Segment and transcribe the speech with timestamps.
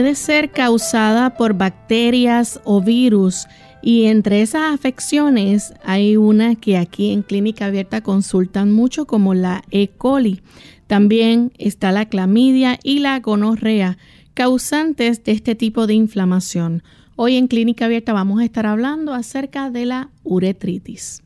[0.00, 3.46] Puede ser causada por bacterias o virus
[3.82, 9.62] y entre esas afecciones hay una que aquí en Clínica Abierta consultan mucho como la
[9.70, 9.88] E.
[9.88, 10.40] coli.
[10.86, 13.98] También está la clamidia y la gonorrea,
[14.32, 16.82] causantes de este tipo de inflamación.
[17.16, 21.22] Hoy en Clínica Abierta vamos a estar hablando acerca de la uretritis.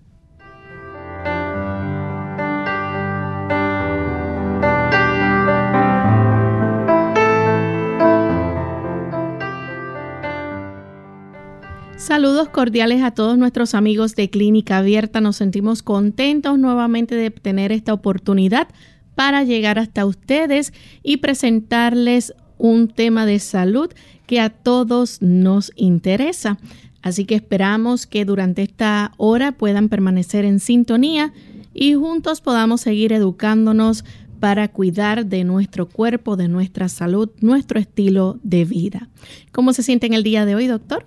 [11.96, 15.20] Saludos cordiales a todos nuestros amigos de Clínica Abierta.
[15.20, 18.68] Nos sentimos contentos nuevamente de tener esta oportunidad
[19.14, 20.72] para llegar hasta ustedes
[21.04, 23.90] y presentarles un tema de salud
[24.26, 26.58] que a todos nos interesa.
[27.00, 31.32] Así que esperamos que durante esta hora puedan permanecer en sintonía
[31.72, 34.04] y juntos podamos seguir educándonos
[34.40, 39.08] para cuidar de nuestro cuerpo, de nuestra salud, nuestro estilo de vida.
[39.52, 41.06] ¿Cómo se siente en el día de hoy, doctor?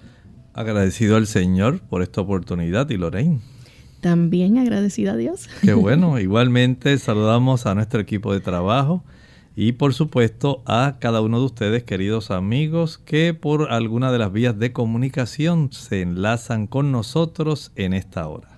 [0.57, 3.41] Agradecido al Señor por esta oportunidad y Lorraine.
[4.01, 5.47] También agradecido a Dios.
[5.61, 6.19] Qué bueno.
[6.19, 9.03] Igualmente saludamos a nuestro equipo de trabajo
[9.55, 14.31] y por supuesto a cada uno de ustedes, queridos amigos, que por alguna de las
[14.31, 18.49] vías de comunicación se enlazan con nosotros en esta hora.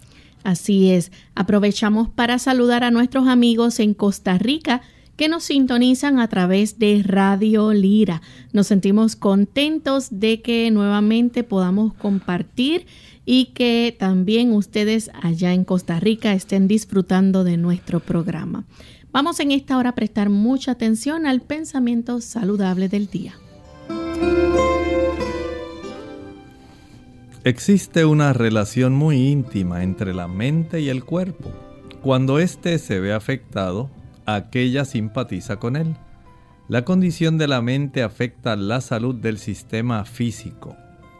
[0.45, 1.11] Así es.
[1.35, 4.83] Aprovechamos para saludar a nuestros amigos en Costa Rica
[5.19, 8.21] que nos sintonizan a través de Radio Lira.
[8.53, 12.87] Nos sentimos contentos de que nuevamente podamos compartir
[13.25, 18.63] y que también ustedes allá en Costa Rica estén disfrutando de nuestro programa.
[19.11, 23.33] Vamos en esta hora a prestar mucha atención al pensamiento saludable del día.
[27.43, 31.51] Existe una relación muy íntima entre la mente y el cuerpo.
[32.01, 33.89] Cuando éste se ve afectado,
[34.35, 35.95] aquella simpatiza con él.
[36.67, 40.75] La condición de la mente afecta la salud del sistema físico.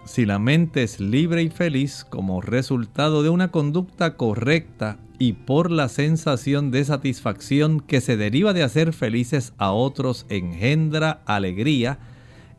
[0.06, 5.72] Si la mente es libre y feliz como resultado de una conducta correcta y por
[5.72, 12.00] la sensación de satisfacción que se deriva de hacer felices a otros engendra alegría,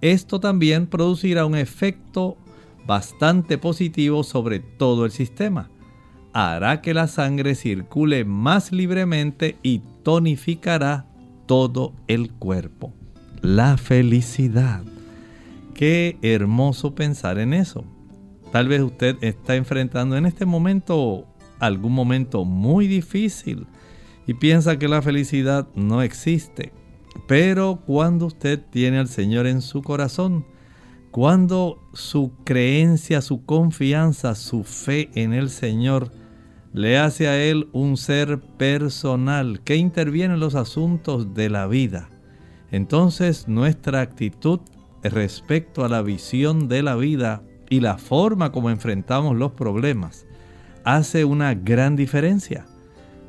[0.00, 2.36] esto también producirá un efecto
[2.86, 5.70] bastante positivo sobre todo el sistema
[6.32, 11.06] hará que la sangre circule más libremente y tonificará
[11.46, 12.92] todo el cuerpo.
[13.42, 14.82] La felicidad.
[15.74, 17.84] Qué hermoso pensar en eso.
[18.52, 21.26] Tal vez usted está enfrentando en este momento
[21.58, 23.66] algún momento muy difícil
[24.26, 26.72] y piensa que la felicidad no existe.
[27.26, 30.44] Pero cuando usted tiene al Señor en su corazón,
[31.10, 36.12] cuando su creencia, su confianza, su fe en el Señor
[36.72, 42.08] le hace a Él un ser personal que interviene en los asuntos de la vida.
[42.70, 44.60] Entonces nuestra actitud
[45.03, 50.26] respecto a la visión de la vida y la forma como enfrentamos los problemas
[50.84, 52.66] hace una gran diferencia.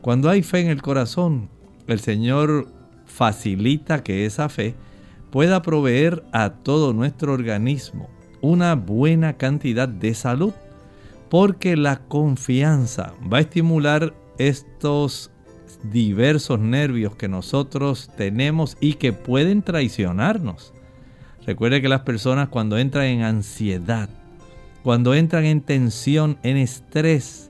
[0.01, 1.49] Cuando hay fe en el corazón,
[1.87, 2.67] el Señor
[3.05, 4.75] facilita que esa fe
[5.31, 8.09] pueda proveer a todo nuestro organismo
[8.41, 10.53] una buena cantidad de salud
[11.31, 15.31] porque la confianza va a estimular estos
[15.81, 20.73] diversos nervios que nosotros tenemos y que pueden traicionarnos.
[21.45, 24.09] Recuerde que las personas cuando entran en ansiedad,
[24.83, 27.49] cuando entran en tensión, en estrés,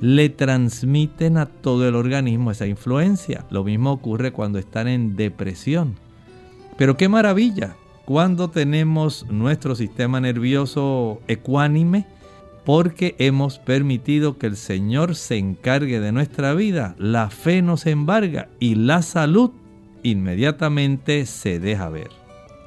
[0.00, 3.46] le transmiten a todo el organismo esa influencia.
[3.48, 5.94] Lo mismo ocurre cuando están en depresión.
[6.76, 7.74] Pero qué maravilla,
[8.04, 12.06] cuando tenemos nuestro sistema nervioso ecuánime,
[12.64, 18.48] porque hemos permitido que el Señor se encargue de nuestra vida, la fe nos embarga
[18.58, 19.50] y la salud
[20.02, 22.10] inmediatamente se deja ver.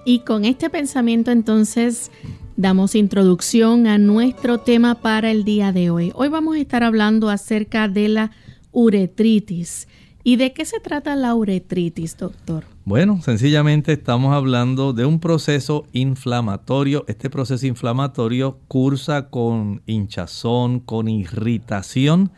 [0.05, 2.11] Y con este pensamiento entonces
[2.55, 6.11] damos introducción a nuestro tema para el día de hoy.
[6.15, 8.31] Hoy vamos a estar hablando acerca de la
[8.71, 9.87] uretritis.
[10.27, 12.65] ¿Y de qué se trata la uretritis, doctor?
[12.83, 17.05] Bueno, sencillamente estamos hablando de un proceso inflamatorio.
[17.07, 22.33] Este proceso inflamatorio cursa con hinchazón, con irritación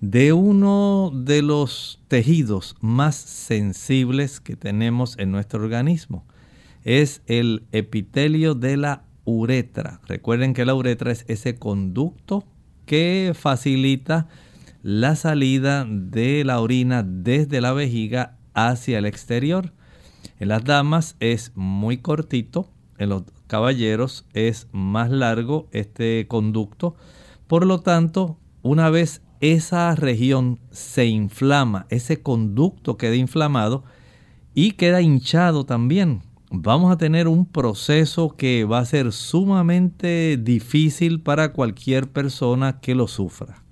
[0.00, 6.24] de uno de los tejidos más sensibles que tenemos en nuestro organismo.
[6.84, 10.00] Es el epitelio de la uretra.
[10.06, 12.44] Recuerden que la uretra es ese conducto
[12.86, 14.28] que facilita
[14.84, 19.72] la salida de la orina desde la vejiga hacia el exterior.
[20.38, 26.96] En las damas es muy cortito, en los caballeros es más largo este conducto.
[27.46, 33.84] Por lo tanto, una vez esa región se inflama, ese conducto queda inflamado
[34.52, 36.20] y queda hinchado también.
[36.50, 42.94] Vamos a tener un proceso que va a ser sumamente difícil para cualquier persona que
[42.94, 43.63] lo sufra.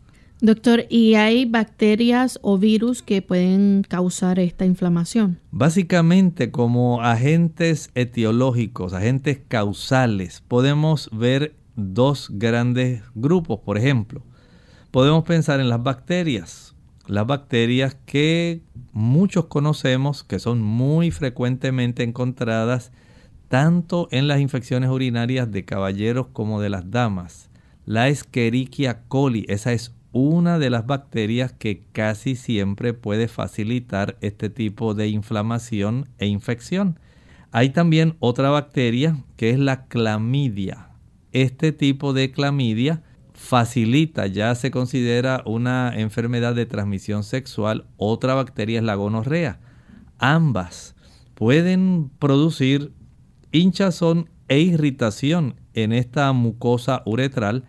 [0.45, 5.39] Doctor, ¿y hay bacterias o virus que pueden causar esta inflamación?
[5.53, 13.61] Básicamente como agentes etiológicos, agentes causales, podemos ver dos grandes grupos.
[13.61, 14.25] Por ejemplo,
[14.91, 16.75] podemos pensar en las bacterias.
[17.07, 22.91] Las bacterias que muchos conocemos, que son muy frecuentemente encontradas
[23.47, 27.49] tanto en las infecciones urinarias de caballeros como de las damas.
[27.85, 34.51] La Escherichia coli, esa es una de las bacterias que casi siempre puede facilitar este
[34.51, 36.99] tipo de inflamación e infección.
[37.51, 40.91] Hay también otra bacteria que es la clamidia.
[41.33, 47.87] Este tipo de clamidia facilita, ya se considera una enfermedad de transmisión sexual.
[47.97, 49.61] Otra bacteria es la gonorrea.
[50.19, 50.95] Ambas
[51.35, 52.93] pueden producir
[53.51, 57.65] hinchazón e irritación en esta mucosa uretral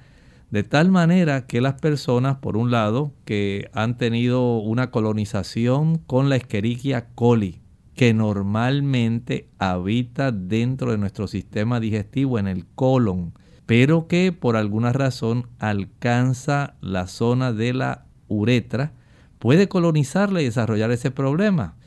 [0.54, 6.30] de tal manera que las personas, por un lado, que han tenido una colonización con
[6.30, 7.64] la Escherichia coli,
[7.96, 13.34] que normalmente habita dentro de nuestro sistema digestivo en el colon,
[13.66, 18.92] pero que por alguna razón alcanza la zona de la uretra,
[19.40, 21.78] puede colonizarla y desarrollar ese problema.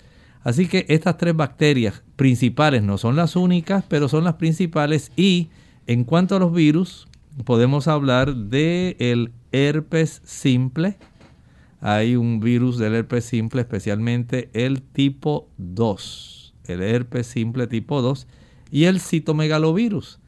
[0.42, 5.50] Así que estas tres bacterias principales no son las únicas, pero son las principales y
[5.86, 7.05] en cuanto a los virus,
[7.44, 10.98] podemos hablar de el herpes simple.
[11.80, 18.26] Hay un virus del herpes simple, especialmente el tipo 2, el herpes simple tipo 2
[18.70, 20.20] y el citomegalovirus.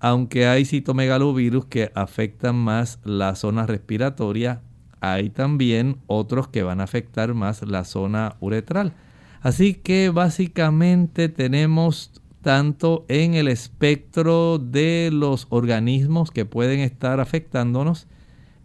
[0.00, 4.62] Aunque hay citomegalovirus que afectan más la zona respiratoria,
[5.00, 8.94] hay también otros que van a afectar más la zona uretral.
[9.40, 18.06] Así que básicamente tenemos tanto en el espectro de los organismos que pueden estar afectándonos,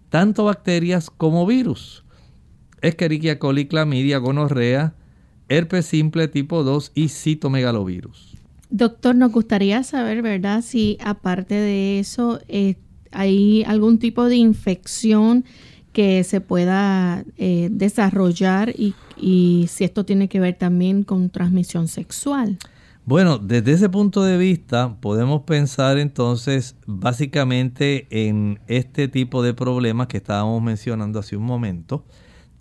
[0.08, 2.06] tanto bacterias como virus.
[2.82, 4.96] Escherichia coli, clamidia, gonorrea,
[5.50, 8.38] herpes simple tipo 2 y citomegalovirus.
[8.70, 10.62] Doctor, nos gustaría saber, ¿verdad?
[10.62, 12.76] Si aparte de eso eh,
[13.12, 15.44] hay algún tipo de infección
[15.92, 21.90] que se pueda eh, desarrollar y, y si esto tiene que ver también con transmisión
[21.90, 22.58] sexual.
[23.06, 30.08] Bueno, desde ese punto de vista podemos pensar entonces básicamente en este tipo de problemas
[30.08, 32.06] que estábamos mencionando hace un momento.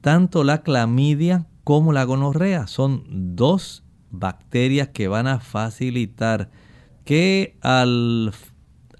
[0.00, 3.04] Tanto la clamidia como la gonorrea son
[3.36, 6.50] dos bacterias que van a facilitar
[7.04, 8.32] que al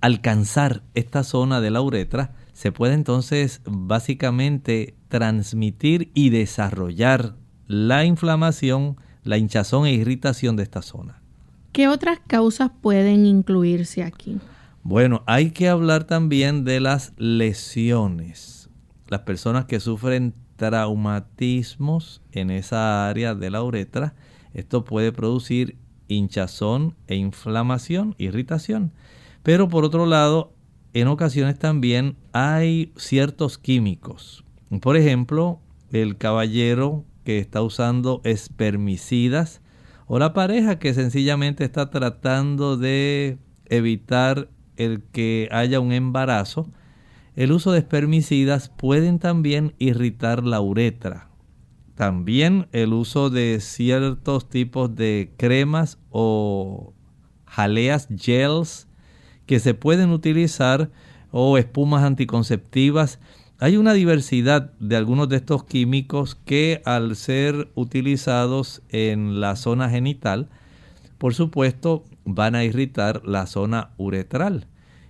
[0.01, 7.35] alcanzar esta zona de la uretra se puede entonces básicamente transmitir y desarrollar
[7.67, 11.22] la inflamación, la hinchazón e irritación de esta zona.
[11.73, 14.39] ¿Qué otras causas pueden incluirse aquí?
[14.83, 18.69] Bueno, hay que hablar también de las lesiones.
[19.09, 24.15] Las personas que sufren traumatismos en esa área de la uretra,
[24.53, 28.93] esto puede producir hinchazón e inflamación, irritación.
[29.43, 30.53] Pero por otro lado,
[30.93, 34.45] en ocasiones también hay ciertos químicos.
[34.83, 35.59] Por ejemplo,
[35.91, 39.62] el caballero que está usando espermicidas
[40.15, 43.39] o la pareja que sencillamente está tratando de
[43.71, 46.69] evitar el que haya un embarazo,
[47.35, 51.31] el uso de espermicidas pueden también irritar la uretra.
[51.95, 56.93] También el uso de ciertos tipos de cremas o
[57.47, 58.89] jaleas, gels
[59.47, 60.91] que se pueden utilizar
[61.31, 63.19] o espumas anticonceptivas
[63.59, 69.89] hay una diversidad de algunos de estos químicos que al ser utilizados en la zona
[69.89, 70.49] genital,
[71.19, 74.67] por supuesto, van a irritar la zona uretral.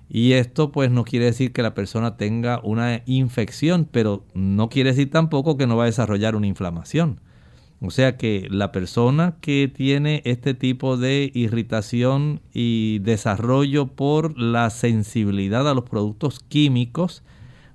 [0.08, 4.90] Y esto pues no quiere decir que la persona tenga una infección, pero no quiere
[4.90, 7.18] decir tampoco que no va a desarrollar una inflamación.
[7.80, 14.70] O sea que la persona que tiene este tipo de irritación y desarrollo por la
[14.70, 17.24] sensibilidad a los productos químicos,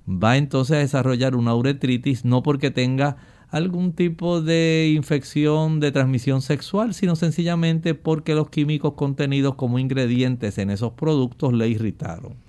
[0.08, 3.16] va entonces a desarrollar una uretritis no porque tenga
[3.50, 10.58] algún tipo de infección de transmisión sexual, sino sencillamente porque los químicos contenidos como ingredientes
[10.58, 12.47] en esos productos le irritaron.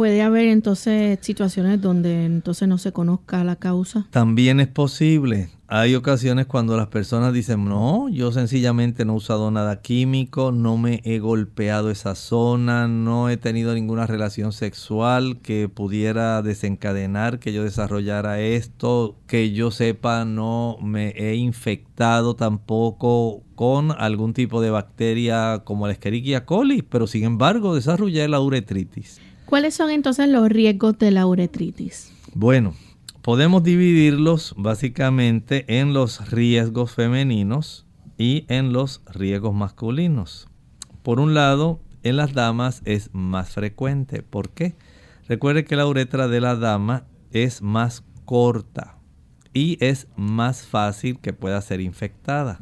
[0.00, 4.06] ¿Puede haber entonces situaciones donde entonces no se conozca la causa?
[4.10, 5.50] También es posible.
[5.68, 10.78] Hay ocasiones cuando las personas dicen, no, yo sencillamente no he usado nada químico, no
[10.78, 17.52] me he golpeado esa zona, no he tenido ninguna relación sexual que pudiera desencadenar que
[17.52, 24.70] yo desarrollara esto, que yo sepa, no me he infectado tampoco con algún tipo de
[24.70, 29.20] bacteria como la Escherichia coli, pero sin embargo desarrollé la uretritis.
[29.50, 32.12] ¿Cuáles son entonces los riesgos de la uretritis?
[32.34, 32.72] Bueno,
[33.20, 37.84] podemos dividirlos básicamente en los riesgos femeninos
[38.16, 40.46] y en los riesgos masculinos.
[41.02, 44.22] Por un lado, en las damas es más frecuente.
[44.22, 44.76] ¿Por qué?
[45.26, 48.98] Recuerde que la uretra de la dama es más corta
[49.52, 52.60] y es más fácil que pueda ser infectada.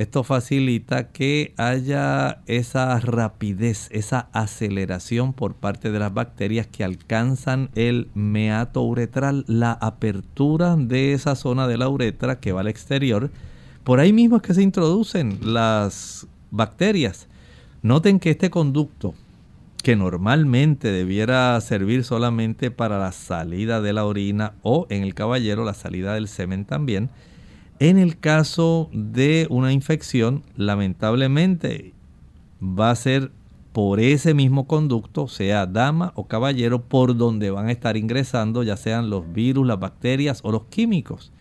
[0.00, 7.68] Esto facilita que haya esa rapidez, esa aceleración por parte de las bacterias que alcanzan
[7.74, 13.30] el meato uretral, la apertura de esa zona de la uretra que va al exterior.
[13.84, 17.28] Por ahí mismo es que se introducen las bacterias.
[17.82, 19.12] Noten que este conducto,
[19.82, 25.62] que normalmente debiera servir solamente para la salida de la orina o en el caballero
[25.62, 27.10] la salida del semen también,
[27.80, 31.94] en el caso de una infección, lamentablemente
[32.62, 33.32] va a ser
[33.72, 38.76] por ese mismo conducto, sea dama o caballero, por donde van a estar ingresando ya
[38.76, 41.32] sean los virus, las bacterias o los químicos.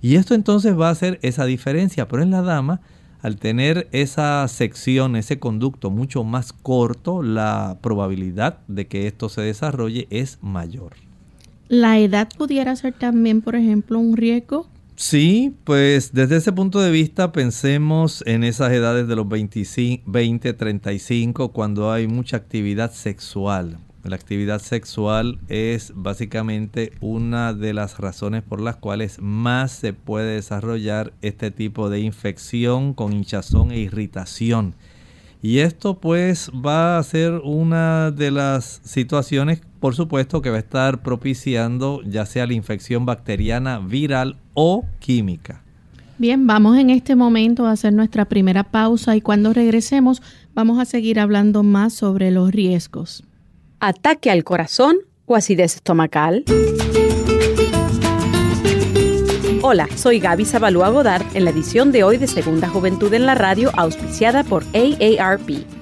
[0.00, 2.80] Y esto entonces va a hacer esa diferencia, pero en la dama,
[3.20, 9.40] al tener esa sección, ese conducto mucho más corto, la probabilidad de que esto se
[9.40, 10.92] desarrolle es mayor.
[11.68, 14.68] ¿La edad pudiera ser también, por ejemplo, un riesgo?
[15.02, 20.52] Sí, pues desde ese punto de vista pensemos en esas edades de los 25, 20,
[20.52, 23.78] 35, cuando hay mucha actividad sexual.
[24.04, 30.36] La actividad sexual es básicamente una de las razones por las cuales más se puede
[30.36, 34.76] desarrollar este tipo de infección con hinchazón e irritación.
[35.42, 40.60] Y esto pues va a ser una de las situaciones, por supuesto, que va a
[40.60, 45.64] estar propiciando ya sea la infección bacteriana, viral o química.
[46.18, 50.22] Bien, vamos en este momento a hacer nuestra primera pausa y cuando regresemos
[50.54, 53.24] vamos a seguir hablando más sobre los riesgos.
[53.80, 56.44] Ataque al corazón o acidez estomacal.
[59.62, 63.34] Hola, soy Gaby Zabalúa Godard en la edición de hoy de Segunda Juventud en la
[63.34, 65.81] Radio, auspiciada por AARP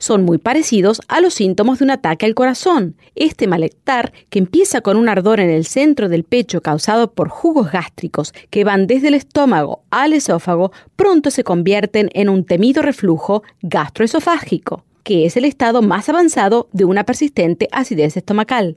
[0.00, 2.96] son muy parecidos a los síntomas de un ataque al corazón.
[3.14, 7.70] Este malestar, que empieza con un ardor en el centro del pecho causado por jugos
[7.70, 13.44] gástricos que van desde el estómago al esófago, pronto se convierten en un temido reflujo
[13.62, 18.76] gastroesofágico, que es el estado más avanzado de una persistente acidez estomacal.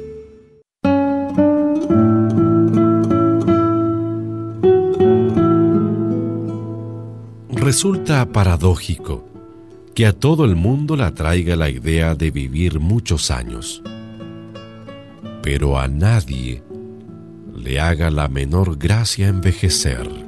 [7.52, 9.24] Resulta paradójico
[9.96, 13.82] que a todo el mundo le atraiga la idea de vivir muchos años,
[15.42, 16.67] pero a nadie
[17.58, 20.27] le haga la menor gracia envejecer.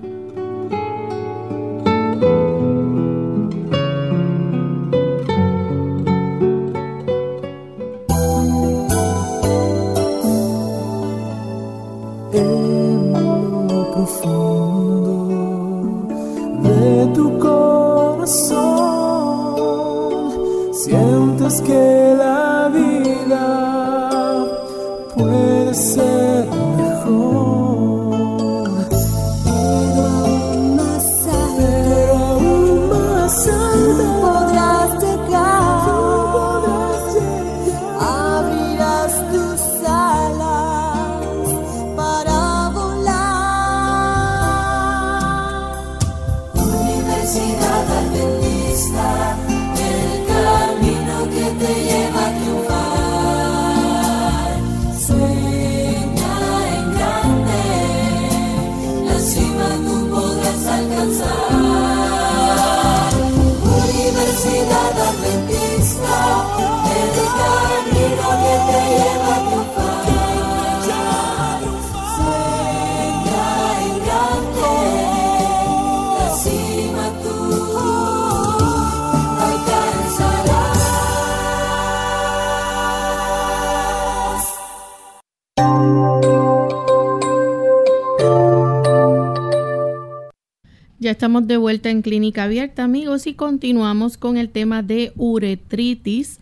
[91.48, 96.40] De vuelta en Clínica Abierta, amigos, y continuamos con el tema de uretritis,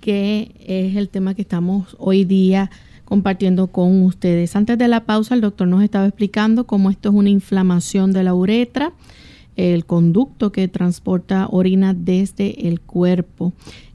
[0.00, 2.70] que es el tema que estamos hoy día
[3.04, 4.54] compartiendo con ustedes.
[4.54, 8.24] Antes de la pausa, el doctor nos estaba explicando cómo esto es una inflamación de
[8.24, 8.92] la uretra,
[9.56, 13.52] el conducto que transporta orina desde el cuerpo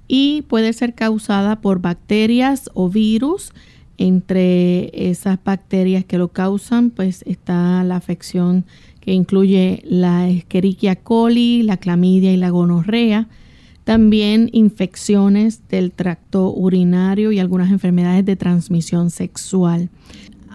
[0.08, 3.54] y puede ser causada por bacterias o virus.
[3.98, 8.66] Entre esas bacterias que lo causan, pues está la afección
[9.02, 13.28] que incluye la Escherichia coli, la clamidia y la gonorrea.
[13.84, 19.90] También infecciones del tracto urinario y algunas enfermedades de transmisión sexual.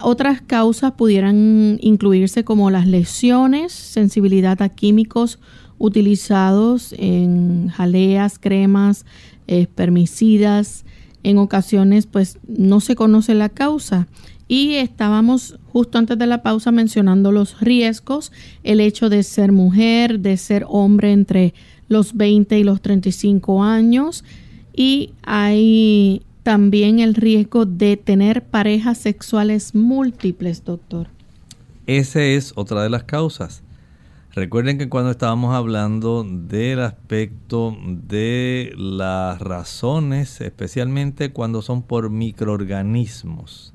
[0.01, 5.39] Otras causas pudieran incluirse como las lesiones, sensibilidad a químicos
[5.77, 9.05] utilizados en jaleas, cremas,
[9.47, 10.85] espermicidas.
[11.23, 14.07] En ocasiones pues no se conoce la causa
[14.47, 18.31] y estábamos justo antes de la pausa mencionando los riesgos,
[18.63, 21.53] el hecho de ser mujer, de ser hombre entre
[21.89, 24.23] los 20 y los 35 años
[24.73, 31.07] y hay también el riesgo de tener parejas sexuales múltiples, doctor.
[31.87, 33.63] Esa es otra de las causas.
[34.33, 37.75] Recuerden que cuando estábamos hablando del aspecto
[38.07, 43.73] de las razones, especialmente cuando son por microorganismos,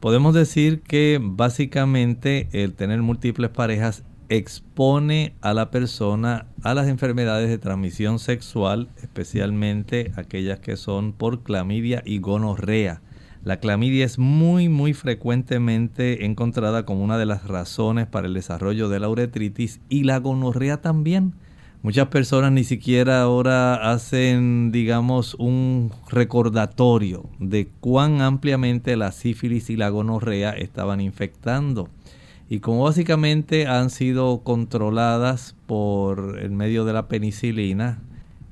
[0.00, 7.48] podemos decir que básicamente el tener múltiples parejas expone a la persona a las enfermedades
[7.48, 13.02] de transmisión sexual, especialmente aquellas que son por clamidia y gonorrea.
[13.44, 18.88] La clamidia es muy muy frecuentemente encontrada como una de las razones para el desarrollo
[18.88, 21.34] de la uretritis y la gonorrea también.
[21.86, 29.76] Muchas personas ni siquiera ahora hacen, digamos, un recordatorio de cuán ampliamente la sífilis y
[29.76, 31.88] la gonorrea estaban infectando.
[32.50, 38.02] Y como básicamente han sido controladas por el medio de la penicilina,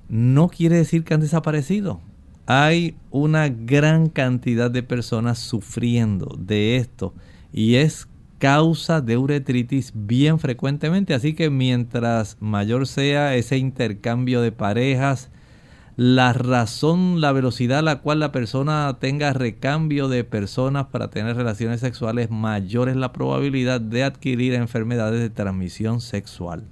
[0.08, 2.00] no quiere decir que han desaparecido.
[2.46, 7.12] Hay una gran cantidad de personas sufriendo de esto
[7.52, 8.06] y es
[8.44, 11.14] causa de uretritis bien frecuentemente.
[11.14, 15.30] Así que mientras mayor sea ese intercambio de parejas,
[15.96, 21.36] la razón, la velocidad a la cual la persona tenga recambio de personas para tener
[21.36, 26.64] relaciones sexuales, mayor es la probabilidad de adquirir enfermedades de transmisión sexual.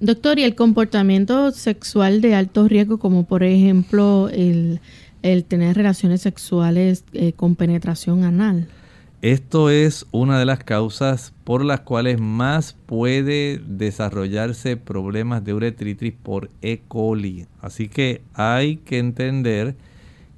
[0.00, 4.80] Doctor, y el comportamiento sexual de alto riesgo, como por ejemplo el,
[5.22, 8.66] el tener relaciones sexuales eh, con penetración anal.
[9.20, 16.12] Esto es una de las causas por las cuales más puede desarrollarse problemas de uretritis
[16.12, 16.82] por E.
[16.86, 17.46] coli.
[17.60, 19.74] Así que hay que entender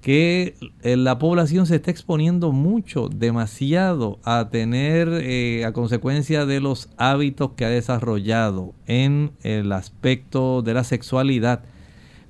[0.01, 6.61] que eh, la población se está exponiendo mucho, demasiado a tener eh, a consecuencia de
[6.61, 11.65] los hábitos que ha desarrollado en el aspecto de la sexualidad.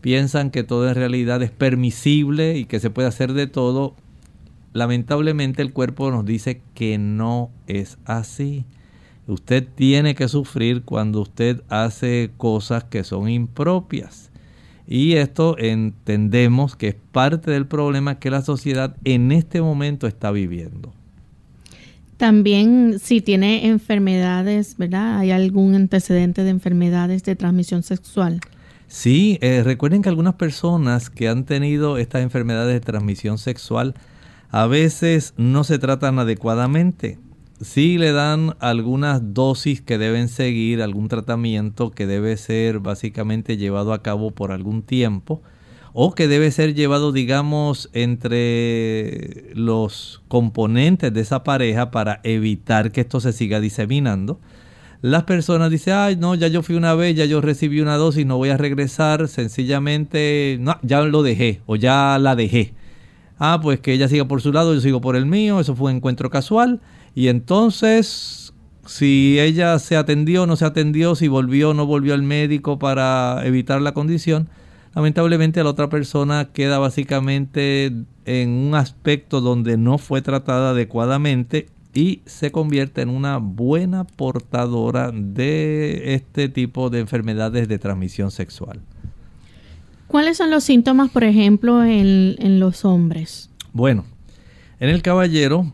[0.00, 3.94] Piensan que todo en realidad es permisible y que se puede hacer de todo.
[4.72, 8.64] Lamentablemente el cuerpo nos dice que no es así.
[9.26, 14.30] Usted tiene que sufrir cuando usted hace cosas que son impropias.
[14.86, 20.32] Y esto entendemos que es parte del problema que la sociedad en este momento está
[20.32, 20.92] viviendo.
[22.16, 25.18] También si tiene enfermedades, ¿verdad?
[25.18, 28.40] ¿Hay algún antecedente de enfermedades de transmisión sexual?
[28.88, 33.94] Sí, eh, recuerden que algunas personas que han tenido estas enfermedades de transmisión sexual
[34.50, 37.18] a veces no se tratan adecuadamente.
[37.60, 43.92] Sí le dan algunas dosis que deben seguir, algún tratamiento que debe ser básicamente llevado
[43.92, 45.42] a cabo por algún tiempo.
[45.92, 53.00] o que debe ser llevado, digamos, entre los componentes de esa pareja para evitar que
[53.02, 54.40] esto se siga diseminando.
[55.02, 58.26] Las personas dicen, ay, no, ya yo fui una vez, ya yo recibí una dosis,
[58.26, 62.74] no voy a regresar, sencillamente, no, ya lo dejé o ya la dejé.
[63.42, 65.90] Ah, pues que ella siga por su lado, yo sigo por el mío, eso fue
[65.90, 66.82] un encuentro casual.
[67.14, 68.52] Y entonces,
[68.84, 72.78] si ella se atendió o no se atendió, si volvió o no volvió al médico
[72.78, 74.50] para evitar la condición,
[74.94, 77.90] lamentablemente la otra persona queda básicamente
[78.26, 85.12] en un aspecto donde no fue tratada adecuadamente y se convierte en una buena portadora
[85.14, 88.80] de este tipo de enfermedades de transmisión sexual.
[90.10, 93.48] ¿Cuáles son los síntomas, por ejemplo, en, los hombres?
[93.72, 94.04] Bueno,
[94.80, 95.72] en el caballero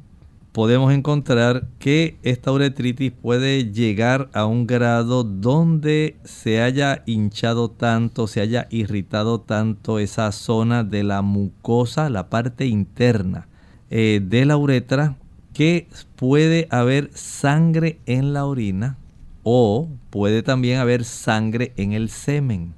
[0.52, 8.26] podemos encontrar que esta uretritis puede llegar a un grado donde se haya hinchado tanto,
[8.26, 13.48] se haya irritado tanto esa zona de la mucosa, la parte interna
[13.88, 15.16] eh, de la uretra,
[15.54, 18.98] que puede haber sangre en la orina
[19.44, 22.74] o puede también haber sangre en el semen.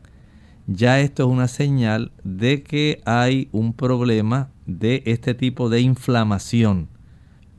[0.69, 6.89] Ya esto es una señal de que hay un problema de este tipo de inflamación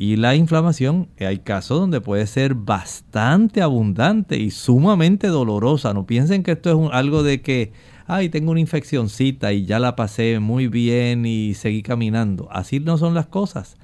[0.01, 5.93] y la inflamación, eh, hay casos donde puede ser bastante abundante y sumamente dolorosa.
[5.93, 7.73] No piensen que esto es algo de que,
[8.07, 12.47] ay, tengo una infeccióncita y ya la pasé muy bien y seguí caminando.
[12.49, 13.75] Así no son las cosas.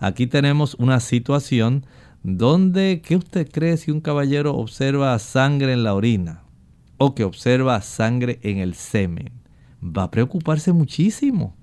[0.00, 1.86] Aquí tenemos una situación
[2.24, 6.42] donde, ¿qué usted cree si un caballero observa sangre en la orina
[7.00, 9.32] o que observa sangre en el semen?
[9.82, 11.56] Va a preocuparse muchísimo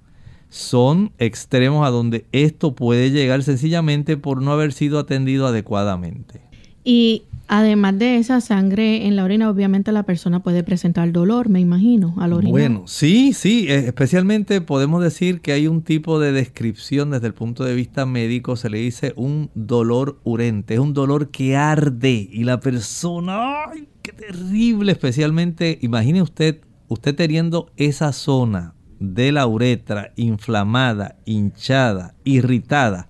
[0.50, 6.42] son extremos a donde esto puede llegar sencillamente por no haber sido atendido adecuadamente.
[6.84, 11.60] Y además de esa sangre en la orina, obviamente la persona puede presentar dolor, me
[11.60, 12.52] imagino, al orinar.
[12.52, 17.34] Bueno, sí, sí, eh, especialmente podemos decir que hay un tipo de descripción desde el
[17.34, 22.30] punto de vista médico, se le dice un dolor urente, es un dolor que arde
[22.32, 24.92] y la persona, ¡ay, qué terrible!
[24.94, 33.10] Especialmente, imagine usted, usted teniendo esa zona de la uretra inflamada, hinchada, irritada,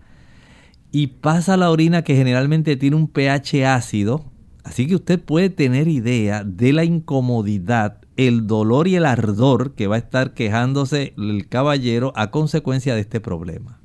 [0.91, 4.25] y pasa la orina que generalmente tiene un pH ácido,
[4.63, 9.85] así que usted puede tener idea de la incomodidad, el dolor y el ardor que
[9.85, 13.79] va a estar quejándose el caballero a consecuencia de este problema.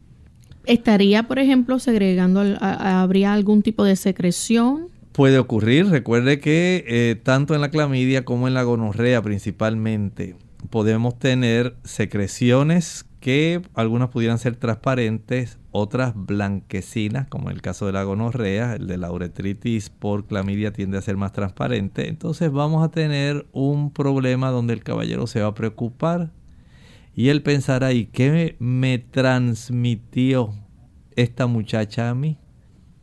[0.64, 4.91] ¿Estaría, por ejemplo, segregando, habría algún tipo de secreción?
[5.12, 10.36] Puede ocurrir, recuerde que eh, tanto en la clamidia como en la gonorrea principalmente,
[10.70, 17.92] podemos tener secreciones que algunas pudieran ser transparentes, otras blanquecinas, como en el caso de
[17.92, 22.08] la gonorrea, el de la uretritis por clamidia tiende a ser más transparente.
[22.08, 26.32] Entonces vamos a tener un problema donde el caballero se va a preocupar
[27.14, 30.54] y él pensará, ¿y qué me transmitió
[31.16, 32.38] esta muchacha a mí?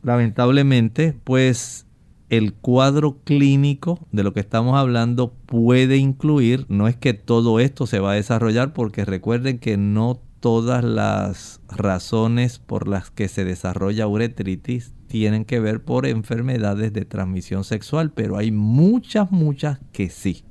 [0.02, 1.86] Lamentablemente, pues
[2.30, 7.86] el cuadro clínico de lo que estamos hablando puede incluir, no es que todo esto
[7.86, 13.44] se va a desarrollar, porque recuerden que no todas las razones por las que se
[13.44, 20.08] desarrolla uretritis tienen que ver por enfermedades de transmisión sexual, pero hay muchas, muchas que
[20.08, 20.44] sí.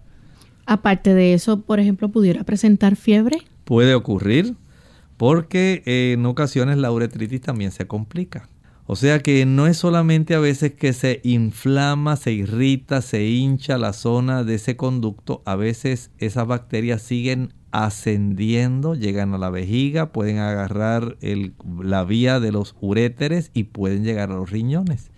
[0.66, 3.38] Aparte de eso, por ejemplo, pudiera presentar fiebre.
[3.64, 4.56] Puede ocurrir
[5.18, 8.50] porque en ocasiones la uretritis también se complica.
[8.92, 13.78] O sea que no es solamente a veces que se inflama, se irrita, se hincha
[13.78, 20.12] la zona de ese conducto, a veces esas bacterias siguen ascendiendo, llegan a la vejiga,
[20.12, 21.20] pueden agarrar
[21.84, 25.12] la vía de los uréteres y pueden llegar a los riñones.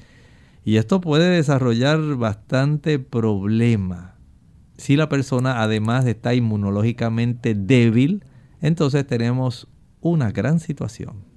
[0.65, 4.15] Y esto puede desarrollar bastante problema.
[4.75, 8.25] Si la persona además está inmunológicamente débil,
[8.59, 9.69] entonces tenemos
[10.01, 11.30] una gran situación.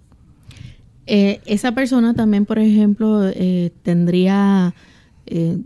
[1.06, 4.74] Eh, esa persona también, por ejemplo, eh, tendría,
[5.26, 5.58] eh,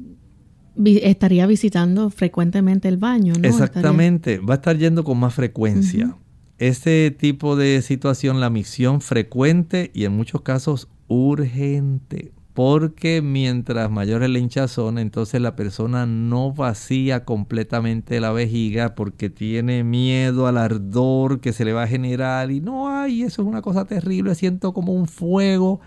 [0.85, 3.49] estaría visitando frecuentemente el baño, ¿no?
[3.49, 6.17] Exactamente, va a estar yendo con más frecuencia.
[6.59, 14.25] Este tipo de situación, la misión frecuente y en muchos casos urgente porque mientras mayor
[14.25, 20.59] es la hinchazón, entonces la persona no vacía completamente la vejiga porque tiene miedo al
[20.59, 24.35] ardor que se le va a generar y no, ay, eso es una cosa terrible,
[24.35, 25.79] siento como un fuego,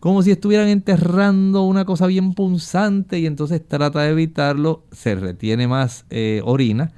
[0.00, 5.68] como si estuvieran enterrando una cosa bien punzante y entonces trata de evitarlo, se retiene
[5.68, 6.90] más eh, orina.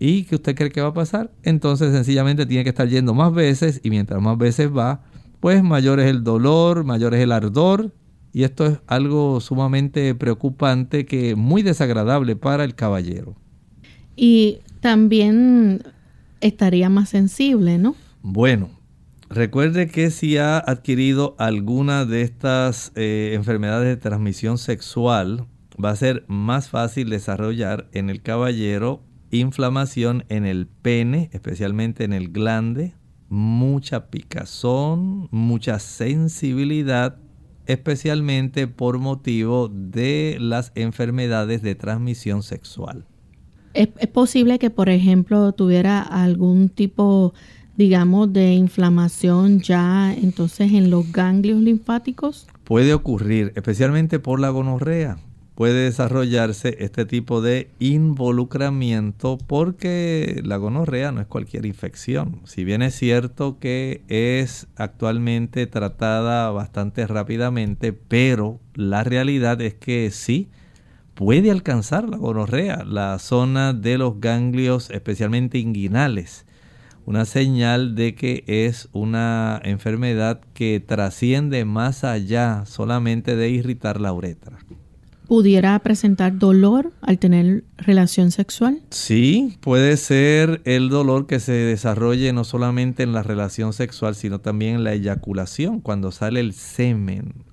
[0.00, 1.30] ¿Y qué usted cree que va a pasar?
[1.44, 5.02] Entonces sencillamente tiene que estar yendo más veces y mientras más veces va,
[5.38, 7.92] pues mayor es el dolor, mayor es el ardor
[8.38, 13.34] y esto es algo sumamente preocupante que muy desagradable para el caballero.
[14.14, 15.82] Y también
[16.40, 17.96] estaría más sensible, ¿no?
[18.22, 18.70] Bueno,
[19.28, 25.48] recuerde que si ha adquirido alguna de estas eh, enfermedades de transmisión sexual,
[25.84, 32.12] va a ser más fácil desarrollar en el caballero inflamación en el pene, especialmente en
[32.12, 32.94] el glande,
[33.28, 37.18] mucha picazón, mucha sensibilidad,
[37.68, 43.06] especialmente por motivo de las enfermedades de transmisión sexual.
[43.74, 47.34] ¿Es, es posible que, por ejemplo, tuviera algún tipo,
[47.76, 52.48] digamos, de inflamación ya entonces en los ganglios linfáticos?
[52.64, 55.18] Puede ocurrir, especialmente por la gonorrea
[55.58, 62.42] puede desarrollarse este tipo de involucramiento porque la gonorrea no es cualquier infección.
[62.44, 70.12] Si bien es cierto que es actualmente tratada bastante rápidamente, pero la realidad es que
[70.12, 70.48] sí
[71.14, 76.46] puede alcanzar la gonorrea, la zona de los ganglios, especialmente inguinales.
[77.04, 84.12] Una señal de que es una enfermedad que trasciende más allá solamente de irritar la
[84.12, 84.60] uretra
[85.28, 88.80] pudiera presentar dolor al tener relación sexual?
[88.90, 94.40] Sí, puede ser el dolor que se desarrolle no solamente en la relación sexual, sino
[94.40, 95.80] también en la eyaculación.
[95.80, 97.44] Cuando sale el semen,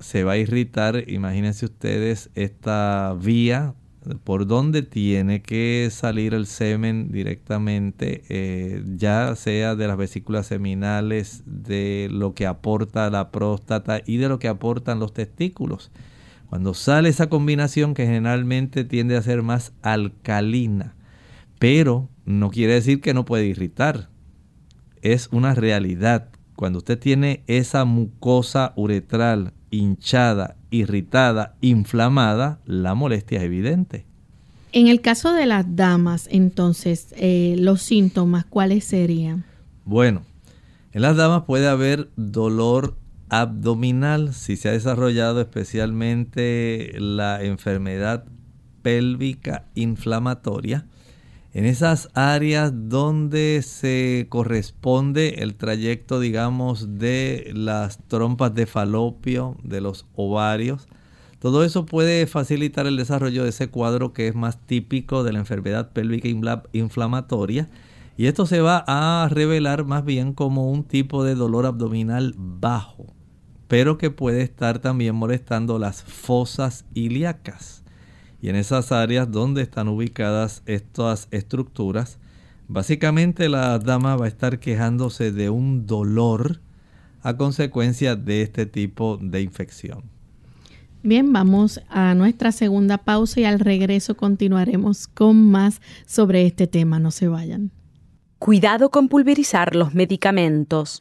[0.00, 3.74] se va a irritar, imagínense ustedes, esta vía
[4.22, 11.42] por donde tiene que salir el semen directamente, eh, ya sea de las vesículas seminales,
[11.46, 15.90] de lo que aporta la próstata y de lo que aportan los testículos.
[16.54, 20.94] Cuando sale esa combinación que generalmente tiende a ser más alcalina,
[21.58, 24.08] pero no quiere decir que no puede irritar.
[25.02, 26.28] Es una realidad.
[26.54, 34.06] Cuando usted tiene esa mucosa uretral hinchada, irritada, inflamada, la molestia es evidente.
[34.70, 39.44] En el caso de las damas, entonces, eh, los síntomas, ¿cuáles serían?
[39.84, 40.22] Bueno,
[40.92, 42.96] en las damas puede haber dolor
[43.40, 48.24] abdominal, si se ha desarrollado especialmente la enfermedad
[48.82, 50.86] pélvica inflamatoria,
[51.52, 59.80] en esas áreas donde se corresponde el trayecto, digamos, de las trompas de falopio, de
[59.80, 60.86] los ovarios,
[61.40, 65.40] todo eso puede facilitar el desarrollo de ese cuadro que es más típico de la
[65.40, 66.28] enfermedad pélvica
[66.72, 67.68] inflamatoria.
[68.16, 73.13] Y esto se va a revelar más bien como un tipo de dolor abdominal bajo
[73.68, 77.82] pero que puede estar también molestando las fosas ilíacas.
[78.40, 82.18] Y en esas áreas donde están ubicadas estas estructuras,
[82.68, 86.60] básicamente la dama va a estar quejándose de un dolor
[87.22, 90.14] a consecuencia de este tipo de infección.
[91.02, 96.98] Bien, vamos a nuestra segunda pausa y al regreso continuaremos con más sobre este tema.
[96.98, 97.70] No se vayan.
[98.38, 100.98] Cuidado con pulverizar los medicamentos.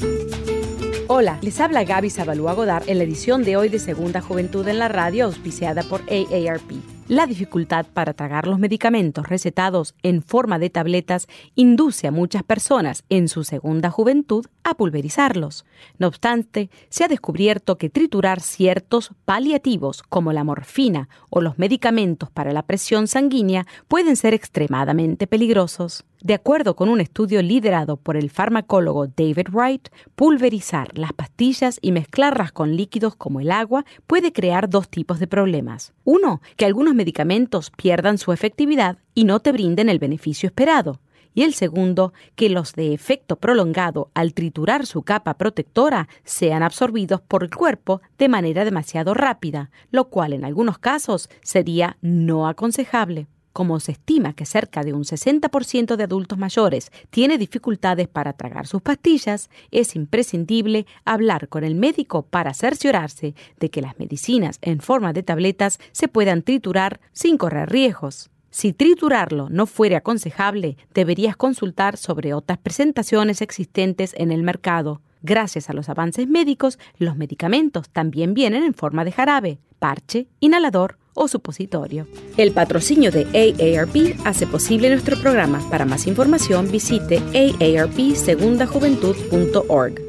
[1.08, 4.80] Hola, les habla Gaby Zabalúa Godard en la edición de hoy de Segunda Juventud en
[4.80, 6.72] la Radio, auspiciada por AARP.
[7.10, 13.04] La dificultad para tragar los medicamentos recetados en forma de tabletas induce a muchas personas
[13.10, 15.66] en su segunda juventud a pulverizarlos.
[15.98, 22.32] No obstante, se ha descubierto que triturar ciertos paliativos como la morfina o los medicamentos
[22.32, 26.06] para la presión sanguínea pueden ser extremadamente peligrosos.
[26.24, 31.92] De acuerdo con un estudio liderado por el farmacólogo David Wright, pulverizar las pastillas y
[31.92, 35.92] mezclarlas con líquidos como el agua puede crear dos tipos de problemas.
[36.06, 41.02] Uno, que algunos medicamentos pierdan su efectividad y no te brinden el beneficio esperado.
[41.34, 47.20] Y el segundo, que los de efecto prolongado al triturar su capa protectora sean absorbidos
[47.20, 53.28] por el cuerpo de manera demasiado rápida, lo cual en algunos casos sería no aconsejable.
[53.54, 58.66] Como se estima que cerca de un 60% de adultos mayores tiene dificultades para tragar
[58.66, 64.80] sus pastillas, es imprescindible hablar con el médico para cerciorarse de que las medicinas en
[64.80, 68.32] forma de tabletas se puedan triturar sin correr riesgos.
[68.50, 75.02] Si triturarlo no fuere aconsejable, deberías consultar sobre otras presentaciones existentes en el mercado.
[75.24, 80.98] Gracias a los avances médicos, los medicamentos también vienen en forma de jarabe, parche, inhalador
[81.14, 82.08] o supositorio.
[82.36, 85.62] El patrocinio de AARP hace posible nuestro programa.
[85.70, 90.02] Para más información visite aarpsegundajuventud.org.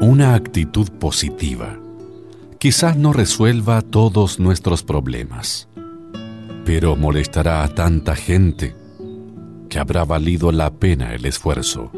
[0.00, 1.78] Una actitud positiva
[2.58, 5.68] quizás no resuelva todos nuestros problemas,
[6.68, 8.76] pero molestará a tanta gente
[9.70, 11.90] que habrá valido la pena el esfuerzo.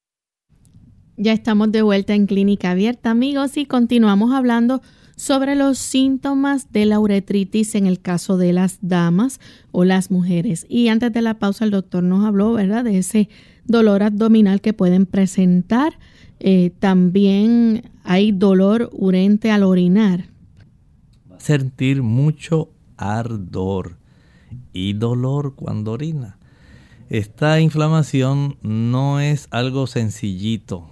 [1.23, 4.81] Ya estamos de vuelta en Clínica Abierta, amigos, y continuamos hablando
[5.15, 9.39] sobre los síntomas de la uretritis en el caso de las damas
[9.71, 10.65] o las mujeres.
[10.67, 13.29] Y antes de la pausa, el doctor nos habló, ¿verdad?, de ese
[13.65, 15.99] dolor abdominal que pueden presentar.
[16.39, 20.25] Eh, también hay dolor urente al orinar.
[21.37, 23.95] Sentir mucho ardor
[24.73, 26.39] y dolor cuando orina.
[27.09, 30.90] Esta inflamación no es algo sencillito,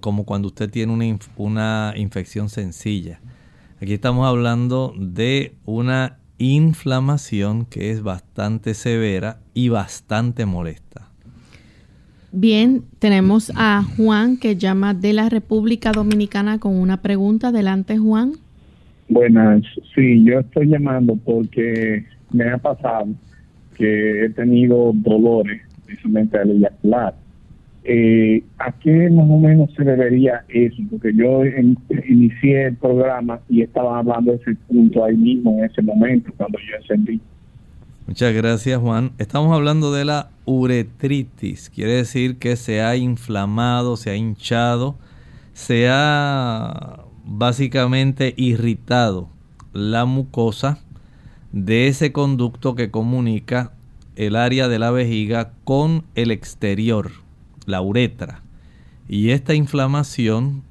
[0.00, 1.04] como cuando usted tiene una,
[1.36, 3.20] una infección sencilla.
[3.80, 11.08] Aquí estamos hablando de una inflamación que es bastante severa y bastante molesta.
[12.32, 17.48] Bien, tenemos a Juan que llama de la República Dominicana con una pregunta.
[17.48, 18.32] Adelante, Juan.
[19.08, 19.62] Buenas,
[19.94, 23.08] sí, yo estoy llamando porque me ha pasado
[23.76, 27.14] que he tenido dolores, precisamente al eyacular.
[27.84, 30.82] Eh, ¿A qué más o menos se debería eso?
[30.90, 35.64] Porque yo in- inicié el programa y estaba hablando de ese punto ahí mismo, en
[35.64, 37.20] ese momento, cuando yo encendí.
[38.06, 39.12] Muchas gracias Juan.
[39.18, 41.70] Estamos hablando de la uretritis.
[41.70, 44.96] Quiere decir que se ha inflamado, se ha hinchado,
[45.52, 49.28] se ha básicamente irritado
[49.72, 50.78] la mucosa
[51.52, 53.72] de ese conducto que comunica
[54.16, 57.10] el área de la vejiga con el exterior,
[57.66, 58.42] la uretra.
[59.08, 60.62] Y esta inflamación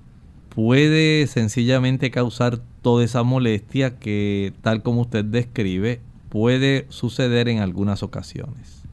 [0.49, 8.03] puede sencillamente causar toda esa molestia que, tal como usted describe, puede suceder en algunas
[8.03, 8.83] ocasiones.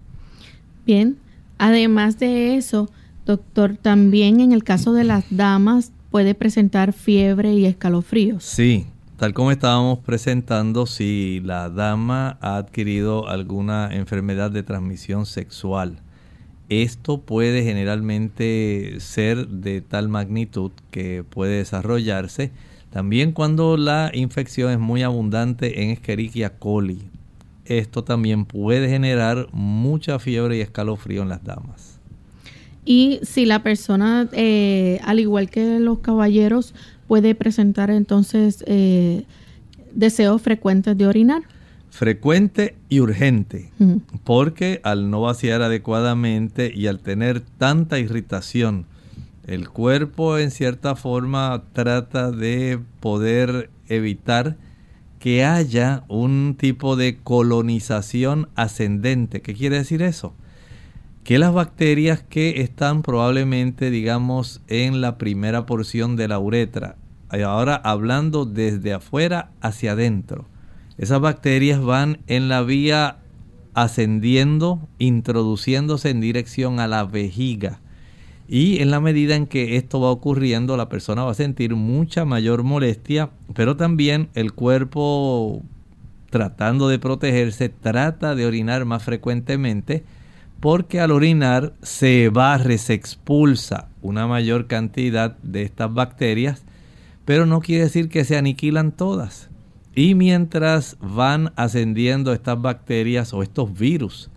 [0.85, 1.17] Bien,
[1.59, 2.91] además de eso,
[3.25, 8.45] doctor, también en el caso de las damas puede presentar fiebre y escalofríos.
[8.45, 15.99] Sí, tal como estábamos presentando, si la dama ha adquirido alguna enfermedad de transmisión sexual,
[16.69, 22.51] esto puede generalmente ser de tal magnitud que puede desarrollarse
[22.91, 27.03] también cuando la infección es muy abundante en Escherichia coli.
[27.67, 32.01] Esto también puede generar mucha fiebre y escalofrío en las damas.
[32.87, 36.73] Y si la persona, eh, al igual que los caballeros,
[37.07, 39.25] puede presentar entonces eh,
[39.93, 41.43] deseos frecuentes de orinar.
[41.97, 43.71] Frecuente y urgente.
[44.23, 48.85] Porque al no vaciar adecuadamente y al tener tanta irritación,
[49.47, 54.59] el cuerpo en cierta forma trata de poder evitar
[55.21, 59.41] que haya un tipo de colonización ascendente.
[59.41, 60.35] ¿Qué quiere decir eso?
[61.25, 66.97] Que las bacterias que están probablemente, digamos, en la primera porción de la uretra,
[67.31, 70.47] ahora hablando desde afuera hacia adentro,
[70.99, 73.19] esas bacterias van en la vía
[73.75, 77.81] ascendiendo, introduciéndose en dirección a la vejiga.
[78.49, 82.25] Y en la medida en que esto va ocurriendo, la persona va a sentir mucha
[82.25, 85.63] mayor molestia, pero también el cuerpo,
[86.31, 90.05] tratando de protegerse, trata de orinar más frecuentemente,
[90.61, 96.63] porque al orinar se barre, se expulsa una mayor cantidad de estas bacterias,
[97.27, 99.51] pero no quiere decir que se aniquilan todas.
[99.99, 104.31] Y mientras van ascendiendo estas bacterias o estos virus,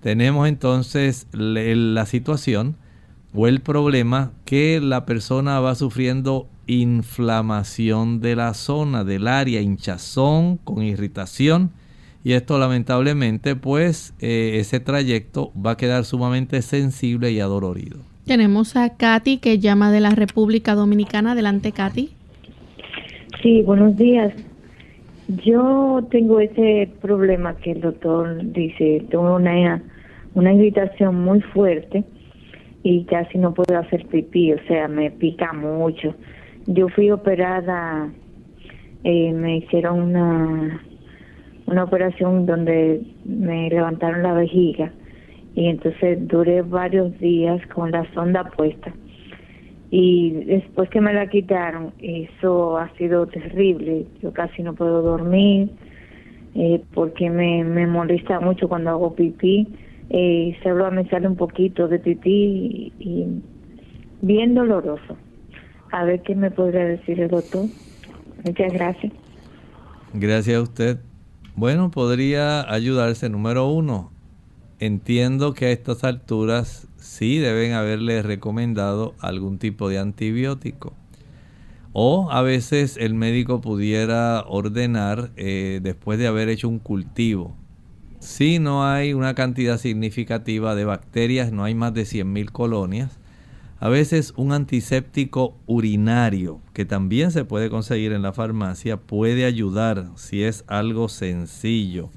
[0.00, 2.74] tenemos entonces la situación
[3.34, 10.56] o el problema que la persona va sufriendo inflamación de la zona, del área, hinchazón
[10.56, 11.70] con irritación.
[12.24, 17.98] Y esto lamentablemente pues eh, ese trayecto va a quedar sumamente sensible y adolorido.
[18.24, 21.32] Tenemos a Katy que llama de la República Dominicana.
[21.32, 22.08] Adelante, Katy.
[23.42, 24.32] Sí, buenos días.
[25.28, 29.82] Yo tengo ese problema que el doctor dice, tengo una,
[30.34, 32.04] una irritación muy fuerte
[32.82, 36.14] y casi no puedo hacer pipí, o sea, me pica mucho.
[36.66, 38.10] Yo fui operada,
[39.04, 40.82] eh, me hicieron una,
[41.66, 44.92] una operación donde me levantaron la vejiga
[45.54, 48.92] y entonces duré varios días con la sonda puesta
[49.96, 54.08] y después que me la quitaron, eso ha sido terrible.
[54.20, 55.70] Yo casi no puedo dormir
[56.56, 59.68] eh, porque me, me molesta mucho cuando hago pipí.
[60.10, 63.26] Eh, solo me sale un poquito de pipí y,
[64.20, 65.16] bien doloroso.
[65.92, 67.66] A ver qué me podría decir el doctor.
[68.44, 69.12] Muchas gracias.
[70.12, 70.98] Gracias a usted.
[71.54, 74.10] Bueno, podría ayudarse número uno.
[74.80, 80.94] Entiendo que a estas alturas sí deben haberle recomendado algún tipo de antibiótico.
[81.92, 87.54] O a veces el médico pudiera ordenar, eh, después de haber hecho un cultivo,
[88.18, 93.20] si no hay una cantidad significativa de bacterias, no hay más de 100.000 colonias,
[93.80, 100.08] a veces un antiséptico urinario, que también se puede conseguir en la farmacia, puede ayudar
[100.16, 102.08] si es algo sencillo.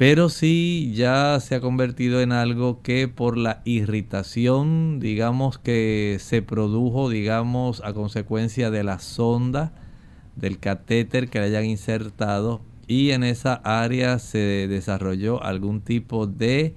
[0.00, 6.40] Pero si ya se ha convertido en algo que por la irritación, digamos que se
[6.40, 9.74] produjo, digamos, a consecuencia de la sonda,
[10.36, 16.74] del catéter que le hayan insertado y en esa área se desarrolló algún tipo de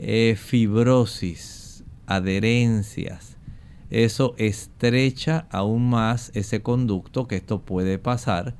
[0.00, 3.36] eh, fibrosis, adherencias.
[3.88, 8.56] Eso estrecha aún más ese conducto, que esto puede pasar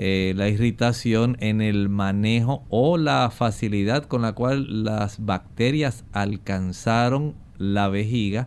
[0.00, 7.34] eh, la irritación en el manejo o la facilidad con la cual las bacterias alcanzaron
[7.56, 8.46] la vejiga.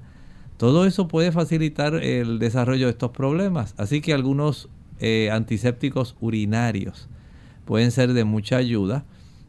[0.55, 3.75] Todo eso puede facilitar el desarrollo de estos problemas.
[3.77, 4.69] Así que algunos
[5.01, 7.09] eh, antisépticos urinarios
[7.65, 9.03] pueden ser de mucha ayuda.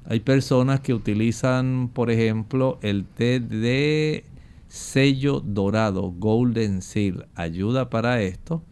[0.04, 4.24] Hay personas que utilizan, por ejemplo, el té de
[4.66, 7.28] sello dorado, Golden Seal.
[7.36, 8.64] Ayuda para esto.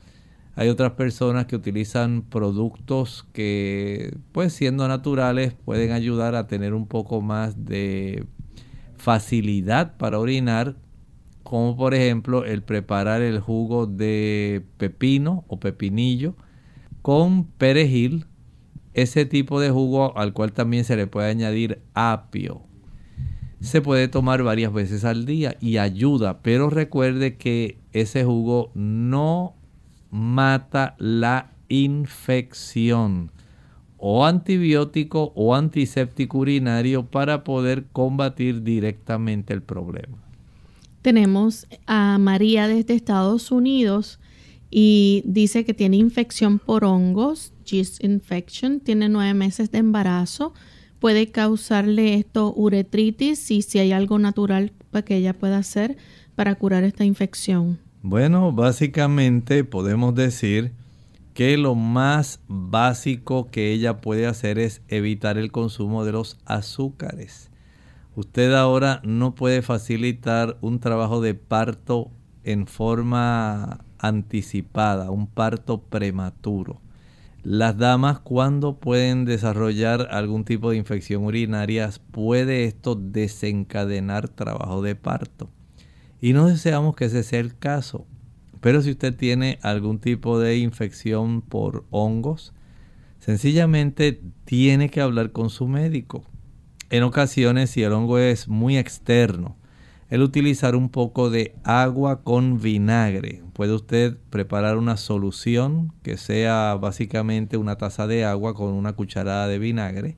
[0.57, 6.87] Hay otras personas que utilizan productos que, pues siendo naturales, pueden ayudar a tener un
[6.87, 8.27] poco más de
[8.97, 10.77] facilidad para orinar,
[11.43, 16.37] como por ejemplo el preparar el jugo de pepino o pepinillo
[17.03, 18.27] con perejil,
[18.93, 22.63] ese tipo de jugo al cual también se le puede añadir apio.
[23.61, 29.55] Se puede tomar varias veces al día y ayuda, pero recuerde que ese jugo no
[30.11, 33.31] mata la infección
[33.97, 40.17] o antibiótico o antiséptico urinario para poder combatir directamente el problema.
[41.03, 44.19] Tenemos a María desde Estados Unidos
[44.71, 50.55] y dice que tiene infección por hongos, yeast infection, tiene nueve meses de embarazo,
[50.99, 54.73] puede causarle esto uretritis y si hay algo natural
[55.05, 55.97] que ella pueda hacer
[56.35, 57.79] para curar esta infección.
[58.03, 60.73] Bueno, básicamente podemos decir
[61.35, 67.51] que lo más básico que ella puede hacer es evitar el consumo de los azúcares.
[68.17, 72.11] Usted ahora no puede facilitar un trabajo de parto
[72.43, 76.81] en forma anticipada, un parto prematuro.
[77.43, 84.95] Las damas cuando pueden desarrollar algún tipo de infección urinaria puede esto desencadenar trabajo de
[84.95, 85.51] parto.
[86.21, 88.07] Y no deseamos que ese sea el caso.
[88.61, 92.53] Pero si usted tiene algún tipo de infección por hongos,
[93.19, 96.25] sencillamente tiene que hablar con su médico.
[96.91, 99.57] En ocasiones, si el hongo es muy externo,
[100.11, 103.43] el utilizar un poco de agua con vinagre.
[103.53, 109.47] Puede usted preparar una solución que sea básicamente una taza de agua con una cucharada
[109.47, 110.17] de vinagre.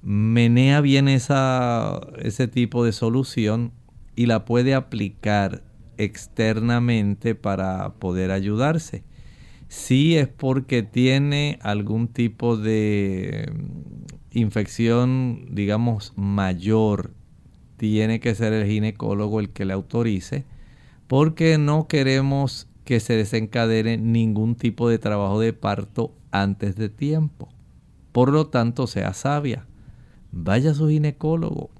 [0.00, 3.72] Menea bien esa, ese tipo de solución
[4.16, 5.62] y la puede aplicar
[5.96, 9.04] externamente para poder ayudarse.
[9.68, 17.14] Si es porque tiene algún tipo de mm, infección, digamos, mayor,
[17.78, 20.44] tiene que ser el ginecólogo el que le autorice,
[21.06, 27.48] porque no queremos que se desencadene ningún tipo de trabajo de parto antes de tiempo.
[28.12, 29.66] Por lo tanto, sea sabia.
[30.32, 31.70] Vaya a su ginecólogo,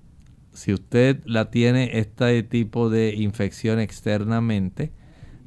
[0.52, 4.92] si usted la tiene este tipo de infección externamente,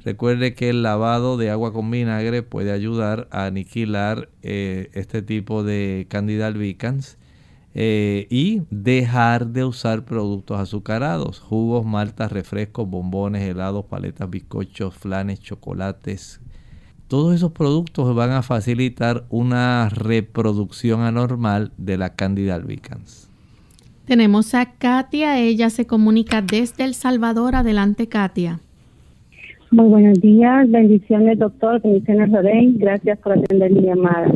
[0.04, 5.62] recuerde que el lavado de agua con vinagre puede ayudar a aniquilar eh, este tipo
[5.62, 7.18] de candida albicans
[7.74, 15.40] eh, y dejar de usar productos azucarados, jugos, maltas, refrescos, bombones, helados, paletas, bizcochos, flanes,
[15.40, 16.40] chocolates.
[17.06, 23.25] Todos esos productos van a facilitar una reproducción anormal de la candida albicans.
[24.06, 27.56] Tenemos a Katia, ella se comunica desde El Salvador.
[27.56, 28.60] Adelante, Katia.
[29.70, 34.32] Muy buenos días, bendiciones doctor, bendiciones Lorraine, gracias por atender mi llamada.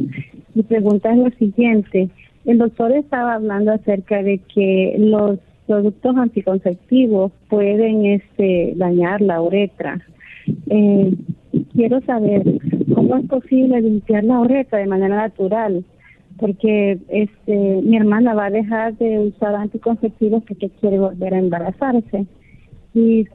[0.54, 2.10] Mi pregunta es lo siguiente,
[2.44, 10.04] el doctor estaba hablando acerca de que los productos anticonceptivos pueden este dañar la uretra
[10.68, 11.14] eh,
[11.74, 12.42] quiero saber
[12.94, 15.84] cómo es posible limpiar la uretra de manera natural,
[16.40, 22.26] porque este mi hermana va a dejar de usar anticonceptivos porque quiere volver a embarazarse
[22.94, 23.26] y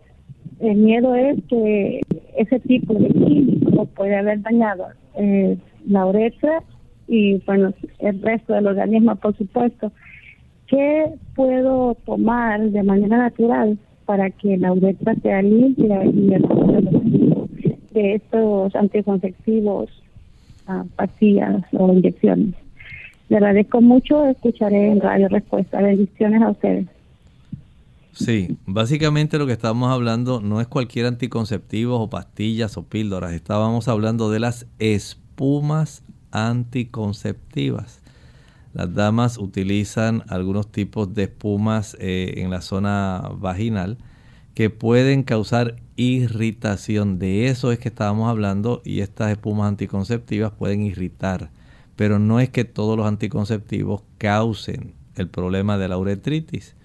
[0.59, 2.01] el miedo es que
[2.35, 6.63] ese tipo de químico puede haber dañado eh, la uretra
[7.07, 9.91] y bueno el resto del organismo por supuesto
[10.67, 16.43] ¿qué puedo tomar de manera natural para que la uretra sea limpia y el
[17.95, 19.89] de estos anticonceptivos,
[20.67, 22.64] ah, pastillas o inyecciones?
[23.29, 25.81] Le agradezco mucho, escucharé en Radio Respuesta.
[25.81, 26.87] Bendiciones a ustedes.
[28.11, 33.89] Sí, básicamente lo que estábamos hablando no es cualquier anticonceptivo o pastillas o píldoras, estábamos
[33.89, 36.01] hablando de las espumas
[36.31, 38.01] anticonceptivas.
[38.73, 43.97] Las damas utilizan algunos tipos de espumas eh, en la zona vaginal
[44.53, 47.19] que pueden causar irritación.
[47.19, 51.49] De eso es que estábamos hablando y estas espumas anticonceptivas pueden irritar.
[51.95, 56.75] Pero no es que todos los anticonceptivos causen el problema de la uretritis.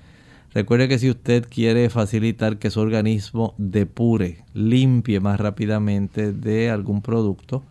[0.52, 7.02] Recuerde que si usted quiere facilitar que su organismo depure, limpie más rápidamente de algún
[7.02, 7.62] producto,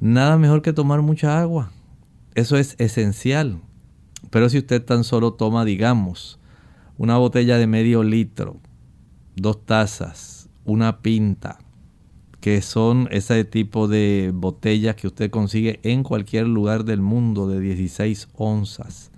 [0.00, 1.70] nada mejor que tomar mucha agua.
[2.34, 3.60] Eso es esencial.
[4.30, 6.38] Pero si usted tan solo toma, digamos,
[6.96, 8.56] una botella de medio litro,
[9.36, 11.58] dos tazas, una pinta,
[12.40, 17.60] que son ese tipo de botellas que usted consigue en cualquier lugar del mundo de
[17.60, 19.10] 16 onzas.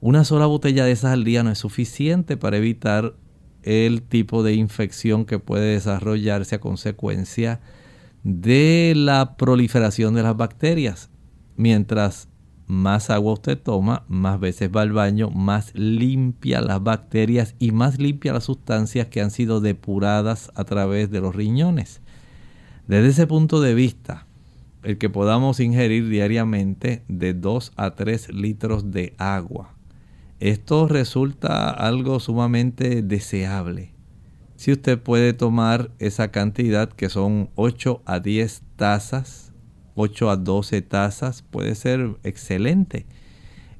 [0.00, 3.14] Una sola botella de esas al día no es suficiente para evitar
[3.62, 7.60] el tipo de infección que puede desarrollarse a consecuencia
[8.22, 11.10] de la proliferación de las bacterias.
[11.56, 12.28] Mientras
[12.66, 17.98] más agua usted toma, más veces va al baño, más limpia las bacterias y más
[17.98, 22.02] limpia las sustancias que han sido depuradas a través de los riñones.
[22.86, 24.26] Desde ese punto de vista,
[24.82, 29.74] el que podamos ingerir diariamente de 2 a 3 litros de agua.
[30.38, 33.92] Esto resulta algo sumamente deseable.
[34.56, 39.46] Si usted puede tomar esa cantidad que son 8 a 10 tazas
[39.96, 43.06] 8 a 12 tazas puede ser excelente.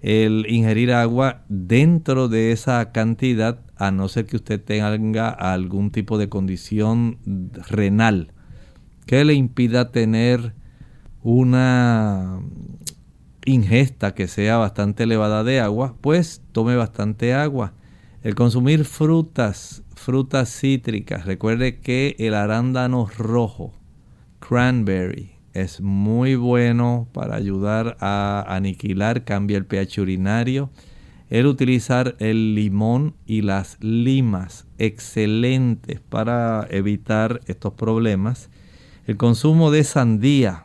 [0.00, 6.18] El ingerir agua dentro de esa cantidad, a no ser que usted tenga algún tipo
[6.18, 7.18] de condición
[7.68, 8.32] renal
[9.06, 10.54] que le impida tener
[11.22, 12.40] una
[13.44, 17.72] ingesta que sea bastante elevada de agua, pues tome bastante agua.
[18.22, 23.72] El consumir frutas, frutas cítricas, recuerde que el arándano rojo,
[24.40, 30.70] cranberry, es muy bueno para ayudar a aniquilar, cambia el pH urinario.
[31.30, 38.50] El utilizar el limón y las limas, excelentes para evitar estos problemas.
[39.06, 40.64] El consumo de sandía,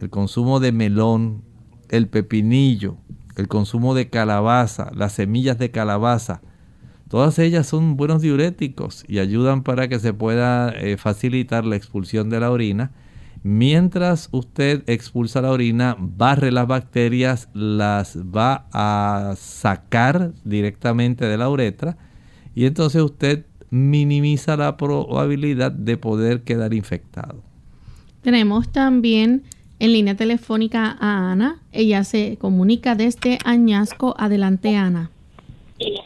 [0.00, 1.44] el consumo de melón,
[1.88, 2.96] el pepinillo,
[3.36, 6.40] el consumo de calabaza, las semillas de calabaza,
[7.08, 12.30] todas ellas son buenos diuréticos y ayudan para que se pueda eh, facilitar la expulsión
[12.30, 12.92] de la orina
[13.44, 21.48] Mientras usted expulsa la orina, barre las bacterias, las va a sacar directamente de la
[21.48, 21.96] uretra
[22.54, 27.42] y entonces usted minimiza la probabilidad de poder quedar infectado.
[28.22, 29.42] Tenemos también
[29.80, 31.56] en línea telefónica a Ana.
[31.72, 34.14] Ella se comunica desde Añasco.
[34.16, 35.10] Adelante, Ana.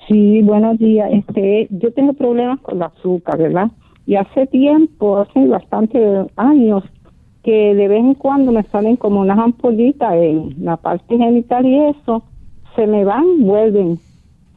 [0.09, 1.11] Sí, buenos días.
[1.13, 3.71] Este, yo tengo problemas con el azúcar, ¿verdad?
[4.07, 5.99] Y hace tiempo, hace bastante
[6.37, 6.85] años,
[7.43, 11.77] que de vez en cuando me salen como unas ampollitas en la parte genital y
[11.91, 12.23] eso,
[12.77, 13.99] se me van, vuelven.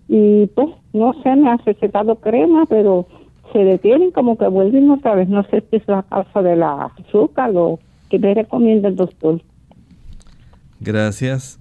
[0.07, 3.05] Y pues, no sé, me ha recetado crema, pero
[3.51, 5.29] se detienen como que vuelven otra vez.
[5.29, 7.79] No sé si es la causa de la azúcar o
[8.09, 9.41] que me recomienda el doctor.
[10.79, 11.59] Gracias.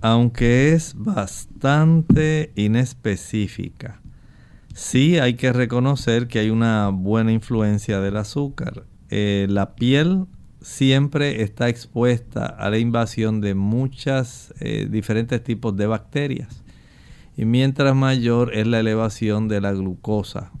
[0.00, 4.00] Aunque es bastante inespecífica,
[4.72, 8.84] sí hay que reconocer que hay una buena influencia del azúcar.
[9.10, 10.26] Eh, la piel
[10.60, 16.62] siempre está expuesta a la invasión de muchas eh, diferentes tipos de bacterias.
[17.36, 20.52] Y mientras mayor es la elevación de la glucosa,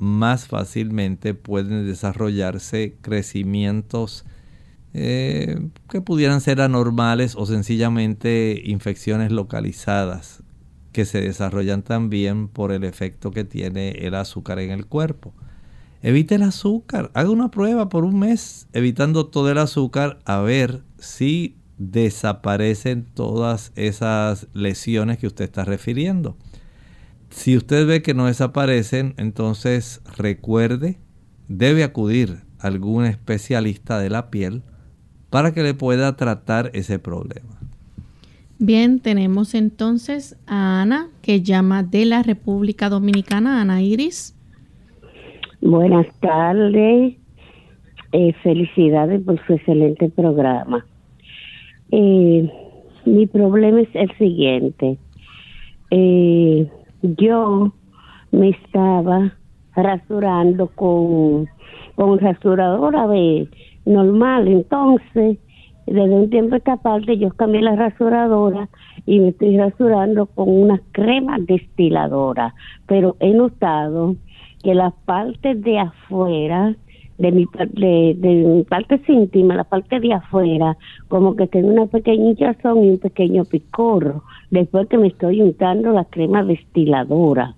[0.00, 4.24] más fácilmente pueden desarrollarse crecimientos
[4.94, 10.42] eh, que pudieran ser anormales o sencillamente infecciones localizadas
[10.90, 15.34] que se desarrollan también por el efecto que tiene el azúcar en el cuerpo.
[16.02, 17.10] Evite el azúcar.
[17.14, 23.72] Haga una prueba por un mes evitando todo el azúcar a ver si desaparecen todas
[23.76, 26.36] esas lesiones que usted está refiriendo.
[27.30, 30.98] Si usted ve que no desaparecen, entonces recuerde,
[31.48, 34.62] debe acudir algún especialista de la piel
[35.30, 37.58] para que le pueda tratar ese problema.
[38.58, 44.36] Bien, tenemos entonces a Ana que llama de la República Dominicana, Ana Iris.
[45.62, 47.14] Buenas tardes,
[48.12, 50.84] eh, felicidades por su excelente programa.
[51.90, 52.50] Eh,
[53.06, 54.98] mi problema es el siguiente.
[55.90, 56.68] Eh,
[57.02, 57.72] yo
[58.32, 59.32] me estaba
[59.74, 61.48] rasurando con,
[61.96, 63.48] con rasuradora de
[63.84, 65.38] normal, entonces
[65.86, 68.68] desde un tiempo esta parte yo cambié la rasuradora
[69.06, 72.54] y me estoy rasurando con una crema destiladora,
[72.86, 74.16] pero he notado
[74.62, 76.76] que las partes de afuera
[77.20, 80.76] de mi, de, de mi parte íntima, la parte de afuera,
[81.08, 85.92] como que tiene una pequeña hinchazón y un pequeño picor, después que me estoy untando
[85.92, 87.54] la crema destiladora.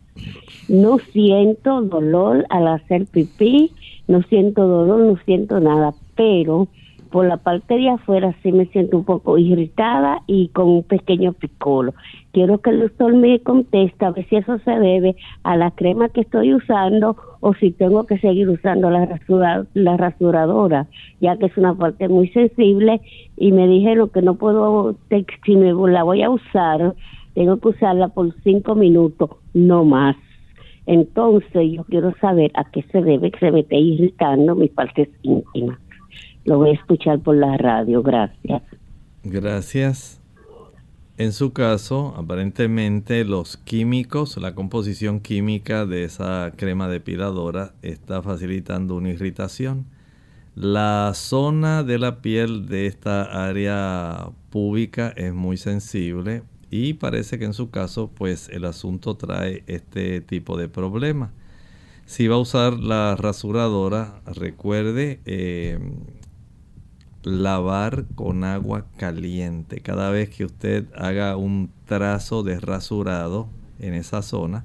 [0.68, 3.70] No siento dolor al hacer pipí,
[4.08, 6.66] no siento dolor, no siento nada, pero
[7.12, 11.34] por la parte de afuera sí me siento un poco irritada y con un pequeño
[11.34, 11.92] picolo.
[12.32, 16.08] Quiero que el doctor me conteste a ver si eso se debe a la crema
[16.08, 20.86] que estoy usando o si tengo que seguir usando la, rasura, la rasuradora,
[21.20, 23.02] ya que es una parte muy sensible
[23.36, 24.96] y me dijeron que no puedo,
[25.44, 26.94] si me la voy a usar,
[27.34, 30.16] tengo que usarla por cinco minutos, no más.
[30.86, 35.08] Entonces yo quiero saber a qué se debe que se me esté irritando mis partes
[35.22, 35.78] íntimas.
[36.44, 38.02] Lo voy a escuchar por la radio.
[38.02, 38.62] Gracias.
[39.24, 40.22] Gracias.
[41.18, 48.96] En su caso, aparentemente los químicos, la composición química de esa crema depiladora está facilitando
[48.96, 49.86] una irritación.
[50.54, 57.44] La zona de la piel de esta área pública es muy sensible y parece que
[57.44, 61.32] en su caso pues el asunto trae este tipo de problema.
[62.06, 65.78] Si va a usar la rasuradora, recuerde eh,
[67.22, 69.80] lavar con agua caliente.
[69.80, 73.48] Cada vez que usted haga un trazo de rasurado
[73.78, 74.64] en esa zona,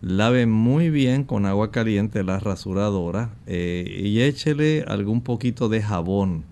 [0.00, 6.44] lave muy bien con agua caliente la rasuradora eh, y échele algún poquito de jabón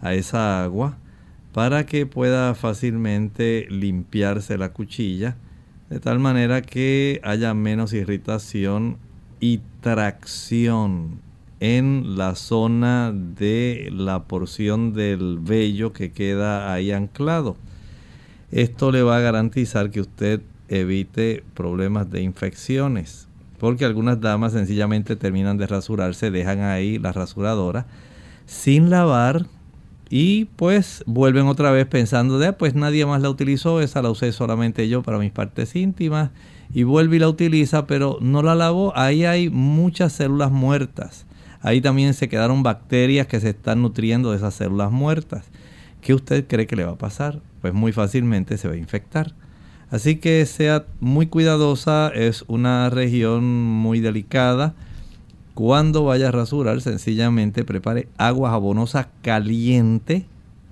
[0.00, 0.98] a esa agua
[1.52, 5.36] para que pueda fácilmente limpiarse la cuchilla
[5.88, 8.98] de tal manera que haya menos irritación
[9.40, 11.22] y tracción
[11.60, 17.56] en la zona de la porción del vello que queda ahí anclado.
[18.50, 23.28] Esto le va a garantizar que usted evite problemas de infecciones,
[23.58, 27.86] porque algunas damas sencillamente terminan de rasurarse, dejan ahí la rasuradora
[28.46, 29.46] sin lavar
[30.08, 34.32] y pues vuelven otra vez pensando de pues nadie más la utilizó, esa la usé
[34.32, 36.30] solamente yo para mis partes íntimas
[36.72, 41.26] y vuelve y la utiliza, pero no la lavó, ahí hay muchas células muertas
[41.60, 45.46] Ahí también se quedaron bacterias que se están nutriendo de esas células muertas.
[46.00, 47.40] ¿Qué usted cree que le va a pasar?
[47.60, 49.34] Pues muy fácilmente se va a infectar.
[49.90, 54.74] Así que sea muy cuidadosa, es una región muy delicada.
[55.54, 60.26] Cuando vaya a rasurar, sencillamente prepare agua jabonosa caliente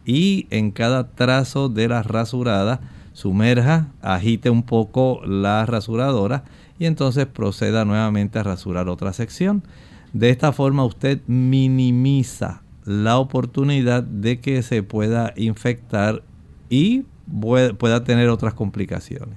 [0.05, 2.81] y en cada trazo de la rasurada
[3.13, 6.45] sumerja, agite un poco la rasuradora
[6.79, 9.63] y entonces proceda nuevamente a rasurar otra sección.
[10.17, 16.23] De esta forma usted minimiza la oportunidad de que se pueda infectar
[16.71, 17.05] y
[17.79, 19.37] pueda tener otras complicaciones.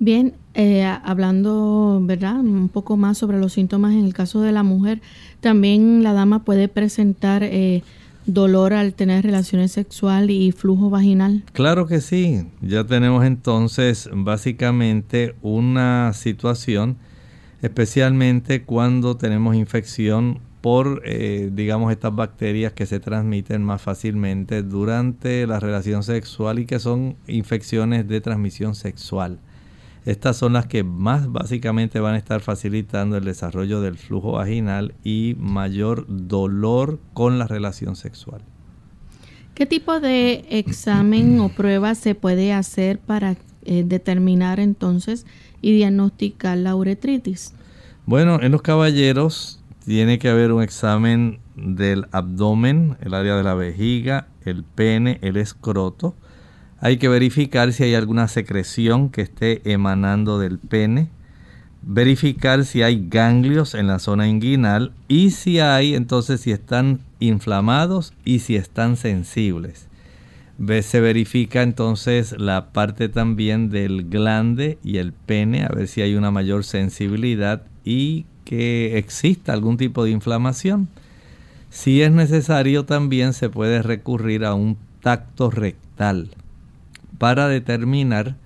[0.00, 2.40] Bien, eh, hablando, ¿verdad?
[2.40, 5.00] Un poco más sobre los síntomas en el caso de la mujer,
[5.40, 7.84] también la dama puede presentar eh,
[8.26, 11.44] dolor al tener relaciones sexuales y flujo vaginal.
[11.52, 16.96] Claro que sí, ya tenemos entonces básicamente una situación
[17.62, 25.46] especialmente cuando tenemos infección por, eh, digamos, estas bacterias que se transmiten más fácilmente durante
[25.46, 29.40] la relación sexual y que son infecciones de transmisión sexual.
[30.04, 34.94] Estas son las que más básicamente van a estar facilitando el desarrollo del flujo vaginal
[35.04, 38.42] y mayor dolor con la relación sexual.
[39.54, 45.26] ¿Qué tipo de examen o prueba se puede hacer para eh, determinar entonces
[45.62, 47.54] y diagnosticar la uretritis?
[48.04, 53.54] Bueno, en los caballeros tiene que haber un examen del abdomen, el área de la
[53.54, 56.14] vejiga, el pene, el escroto.
[56.80, 61.08] Hay que verificar si hay alguna secreción que esté emanando del pene.
[61.82, 68.12] Verificar si hay ganglios en la zona inguinal y si hay, entonces si están inflamados
[68.24, 69.88] y si están sensibles
[70.82, 76.14] se verifica entonces la parte también del glande y el pene, a ver si hay
[76.14, 80.88] una mayor sensibilidad y que exista algún tipo de inflamación.
[81.70, 86.30] Si es necesario también se puede recurrir a un tacto rectal
[87.18, 88.36] para determinar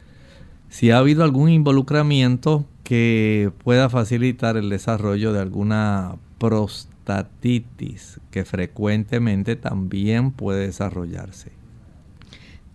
[0.69, 9.57] si ha habido algún involucramiento que pueda facilitar el desarrollo de alguna prostatitis que frecuentemente
[9.57, 11.56] también puede desarrollarse.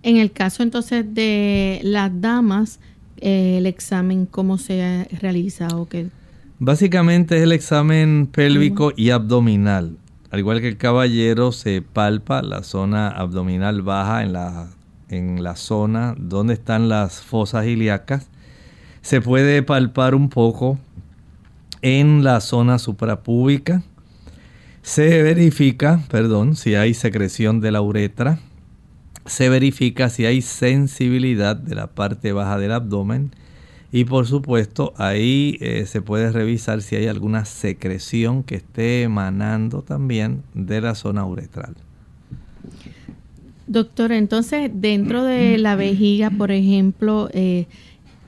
[0.03, 2.79] En el caso entonces de las damas,
[3.17, 6.07] eh, el examen, ¿cómo se realiza o qué?
[6.59, 9.97] Básicamente es el examen pélvico y abdominal.
[10.29, 14.69] Al igual que el caballero, se palpa la zona abdominal baja en la,
[15.09, 18.27] en la zona donde están las fosas ilíacas
[19.01, 20.79] se puede palpar un poco
[21.81, 23.81] en la zona suprapúbica.
[24.83, 28.39] Se verifica, perdón, si hay secreción de la uretra.
[29.25, 33.31] Se verifica si hay sensibilidad de la parte baja del abdomen.
[33.91, 39.81] Y por supuesto, ahí eh, se puede revisar si hay alguna secreción que esté emanando
[39.81, 41.75] también de la zona uretral.
[43.67, 47.67] Doctor, entonces dentro de la vejiga, por ejemplo, eh,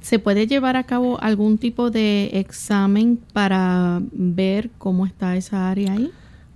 [0.04, 5.94] ¿Se puede llevar a cabo algún tipo de examen para ver cómo está esa área
[5.94, 6.12] ahí?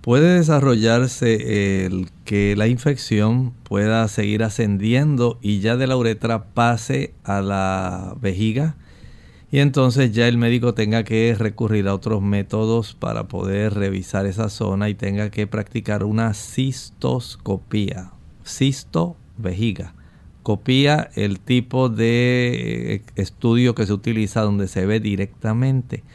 [0.07, 7.13] Puede desarrollarse el que la infección pueda seguir ascendiendo y ya de la uretra pase
[7.25, 8.77] a la vejiga
[9.51, 14.47] y entonces ya el médico tenga que recurrir a otros métodos para poder revisar esa
[14.47, 18.13] zona y tenga que practicar una cistoscopía,
[18.45, 19.93] cisto vejiga
[20.41, 26.05] copia el tipo de eh, estudio que se utiliza donde se ve directamente.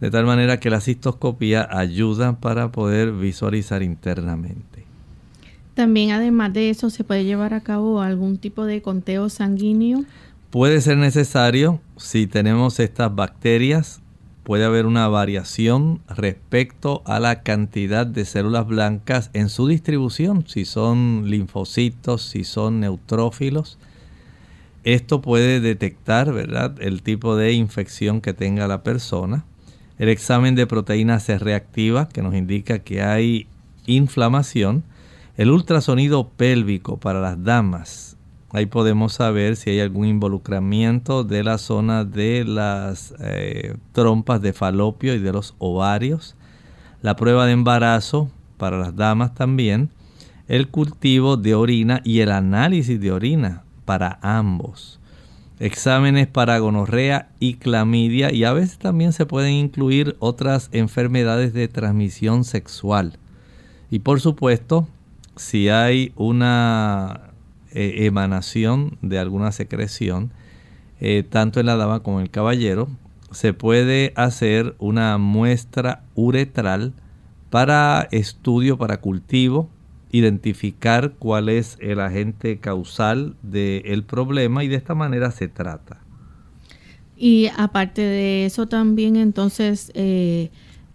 [0.00, 4.84] De tal manera que la cistoscopía ayuda para poder visualizar internamente.
[5.74, 10.04] También además de eso se puede llevar a cabo algún tipo de conteo sanguíneo.
[10.50, 14.00] Puede ser necesario si tenemos estas bacterias
[14.50, 20.64] puede haber una variación respecto a la cantidad de células blancas en su distribución, si
[20.64, 23.78] son linfocitos, si son neutrófilos.
[24.82, 29.44] Esto puede detectar, ¿verdad?, el tipo de infección que tenga la persona.
[30.00, 33.46] El examen de proteínas se reactiva, que nos indica que hay
[33.86, 34.82] inflamación.
[35.36, 38.10] El ultrasonido pélvico para las damas
[38.52, 44.52] Ahí podemos saber si hay algún involucramiento de la zona de las eh, trompas de
[44.52, 46.34] falopio y de los ovarios.
[47.00, 49.90] La prueba de embarazo para las damas también.
[50.48, 54.99] El cultivo de orina y el análisis de orina para ambos.
[55.60, 61.68] Exámenes para gonorrea y clamidia y a veces también se pueden incluir otras enfermedades de
[61.68, 63.18] transmisión sexual.
[63.90, 64.88] Y por supuesto,
[65.36, 67.32] si hay una
[67.72, 70.32] eh, emanación de alguna secreción,
[70.98, 72.88] eh, tanto en la dama como en el caballero,
[73.30, 76.94] se puede hacer una muestra uretral
[77.50, 79.68] para estudio, para cultivo,
[80.10, 85.98] identificar cuál es el agente causal del problema y de esta manera se trata.
[87.16, 90.50] Y aparte de eso también entonces eh,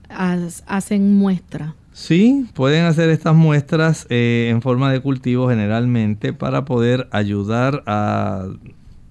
[0.10, 1.76] hacen muestra.
[1.94, 8.48] Sí, pueden hacer estas muestras eh, en forma de cultivo generalmente para poder ayudar a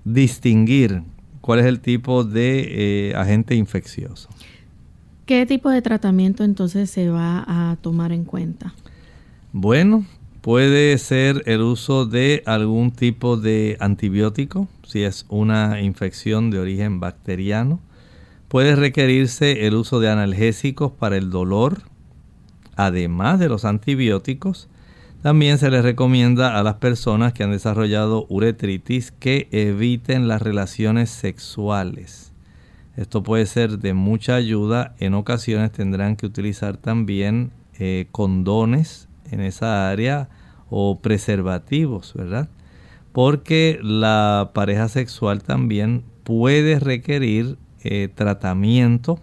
[0.04, 1.02] distinguir
[1.40, 4.28] cuál es el tipo de eh, agente infeccioso.
[5.24, 8.74] ¿Qué tipo de tratamiento entonces se va a tomar en cuenta?
[9.56, 10.04] Bueno,
[10.40, 16.98] puede ser el uso de algún tipo de antibiótico, si es una infección de origen
[16.98, 17.78] bacteriano.
[18.48, 21.82] Puede requerirse el uso de analgésicos para el dolor,
[22.74, 24.68] además de los antibióticos,
[25.22, 31.10] también se les recomienda a las personas que han desarrollado uretritis que eviten las relaciones
[31.10, 32.32] sexuales.
[32.96, 34.96] Esto puede ser de mucha ayuda.
[34.98, 40.28] En ocasiones tendrán que utilizar también eh, condones en esa área
[40.70, 42.48] o preservativos, ¿verdad?
[43.12, 49.20] Porque la pareja sexual también puede requerir eh, tratamiento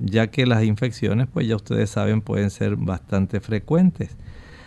[0.00, 4.16] ya que las infecciones, pues ya ustedes saben, pueden ser bastante frecuentes.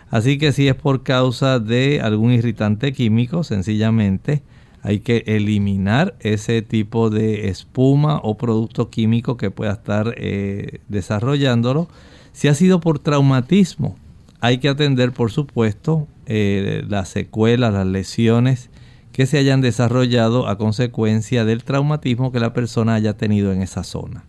[0.09, 4.41] Así que si es por causa de algún irritante químico, sencillamente
[4.81, 11.89] hay que eliminar ese tipo de espuma o producto químico que pueda estar eh, desarrollándolo.
[12.31, 13.97] Si ha sido por traumatismo,
[14.39, 18.69] hay que atender, por supuesto, eh, las secuelas, las lesiones
[19.11, 23.83] que se hayan desarrollado a consecuencia del traumatismo que la persona haya tenido en esa
[23.83, 24.23] zona.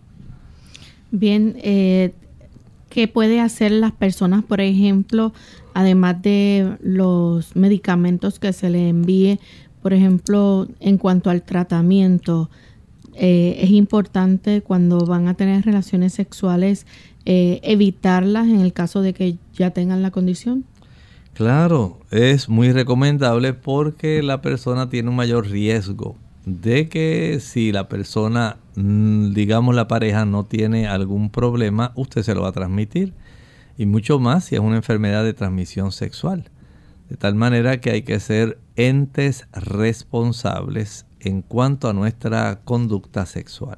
[1.11, 2.13] Bien, eh,
[2.89, 5.33] ¿qué puede hacer las personas, por ejemplo,
[5.73, 9.39] además de los medicamentos que se le envíe,
[9.83, 12.49] por ejemplo, en cuanto al tratamiento?
[13.21, 16.87] eh, es importante cuando van a tener relaciones sexuales
[17.31, 20.65] eh, evitarlas en el caso de que ya tengan la condición?
[21.35, 26.15] Claro, es muy recomendable porque la persona tiene un mayor riesgo
[26.47, 32.33] de que si la persona, mm, digamos la pareja, no tiene algún problema, usted se
[32.33, 33.13] lo va a transmitir.
[33.77, 36.49] Y mucho más si es una enfermedad de transmisión sexual.
[37.11, 43.77] De tal manera que hay que ser entes responsables en cuanto a nuestra conducta sexual.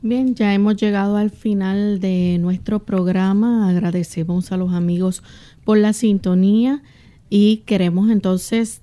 [0.00, 3.68] Bien, ya hemos llegado al final de nuestro programa.
[3.68, 5.24] Agradecemos a los amigos
[5.64, 6.82] por la sintonía
[7.28, 8.80] y queremos entonces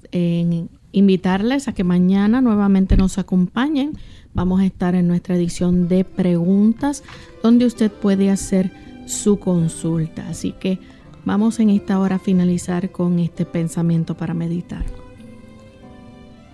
[0.91, 3.93] invitarles a que mañana nuevamente nos acompañen.
[4.33, 7.01] Vamos a estar en nuestra edición de preguntas
[7.41, 8.73] donde usted puede hacer
[9.05, 10.27] su consulta.
[10.27, 10.79] Así que
[11.23, 14.83] vamos en esta hora a finalizar con este pensamiento para meditar.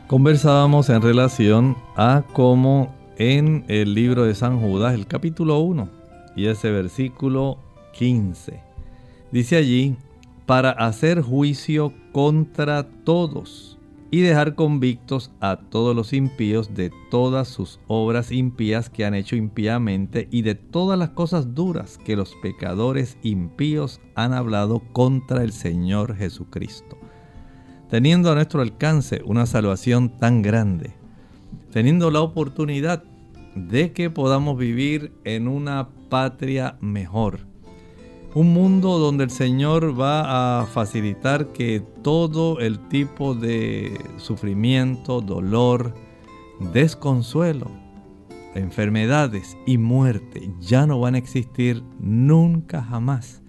[0.05, 5.89] Conversábamos en relación a cómo en el libro de San Judas, el capítulo 1
[6.35, 7.57] y ese versículo
[7.93, 8.61] 15,
[9.31, 9.95] dice allí,
[10.45, 13.77] para hacer juicio contra todos
[14.11, 19.37] y dejar convictos a todos los impíos de todas sus obras impías que han hecho
[19.37, 25.53] impíamente y de todas las cosas duras que los pecadores impíos han hablado contra el
[25.53, 26.97] Señor Jesucristo.
[27.89, 31.00] Teniendo a nuestro alcance una salvación tan grande,
[31.71, 33.03] teniendo la oportunidad
[33.55, 37.39] de que podamos vivir en una patria mejor.
[38.33, 45.93] Un mundo donde el Señor va a facilitar que todo el tipo de sufrimiento, dolor,
[46.73, 47.69] desconsuelo,
[48.55, 53.41] enfermedades y muerte ya no van a existir nunca jamás.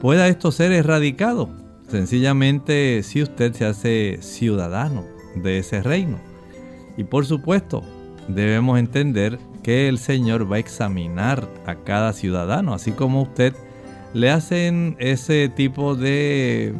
[0.00, 1.50] Pueda esto ser erradicado
[1.88, 5.04] sencillamente si usted se hace ciudadano
[5.36, 6.33] de ese reino.
[6.96, 7.82] Y por supuesto,
[8.28, 13.54] debemos entender que el Señor va a examinar a cada ciudadano, así como usted
[14.12, 16.74] le hacen ese tipo de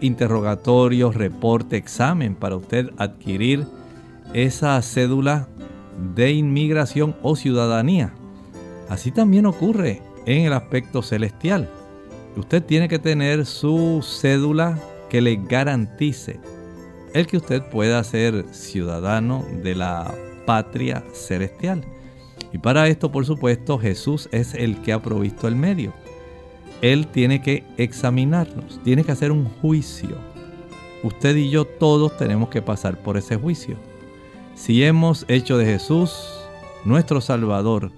[0.00, 3.66] interrogatorio, reporte, examen para usted adquirir
[4.32, 5.48] esa cédula
[6.14, 8.12] de inmigración o ciudadanía.
[8.88, 11.68] Así también ocurre en el aspecto celestial.
[12.36, 14.78] Usted tiene que tener su cédula
[15.10, 16.40] que le garantice
[17.14, 20.14] el que usted pueda ser ciudadano de la
[20.46, 21.84] patria celestial.
[22.52, 25.92] Y para esto, por supuesto, Jesús es el que ha provisto el medio.
[26.80, 30.16] Él tiene que examinarnos, tiene que hacer un juicio.
[31.02, 33.76] Usted y yo todos tenemos que pasar por ese juicio.
[34.54, 36.12] Si hemos hecho de Jesús
[36.84, 37.92] nuestro Salvador,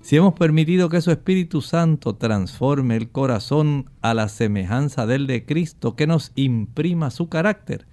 [0.00, 5.46] si hemos permitido que su Espíritu Santo transforme el corazón a la semejanza del de
[5.46, 7.86] Cristo, que nos imprima su carácter,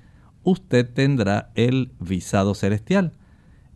[0.43, 3.13] usted tendrá el visado celestial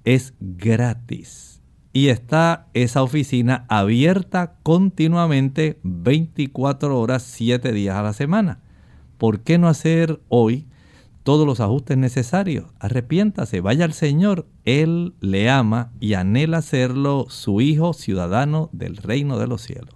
[0.05, 1.61] es gratis.
[1.91, 8.59] Y está esa oficina abierta continuamente 24 horas, 7 días a la semana.
[9.17, 10.67] ¿Por qué no hacer hoy
[11.23, 12.65] todos los ajustes necesarios?
[12.79, 14.45] Arrepiéntase, vaya al Señor.
[14.65, 19.94] Él le ama y anhela serlo su hijo ciudadano del reino de los cielos.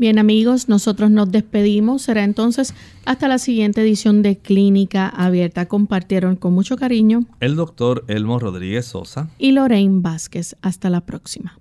[0.00, 2.00] Bien amigos, nosotros nos despedimos.
[2.00, 2.72] Será entonces
[3.04, 5.66] hasta la siguiente edición de Clínica Abierta.
[5.66, 10.56] Compartieron con mucho cariño el doctor Elmo Rodríguez Sosa y Lorraine Vázquez.
[10.62, 11.58] Hasta la próxima.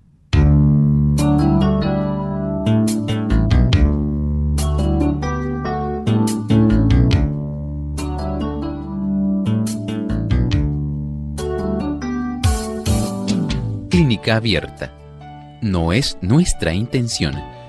[13.89, 14.95] Clínica Abierta.
[15.61, 17.49] No es nuestra intención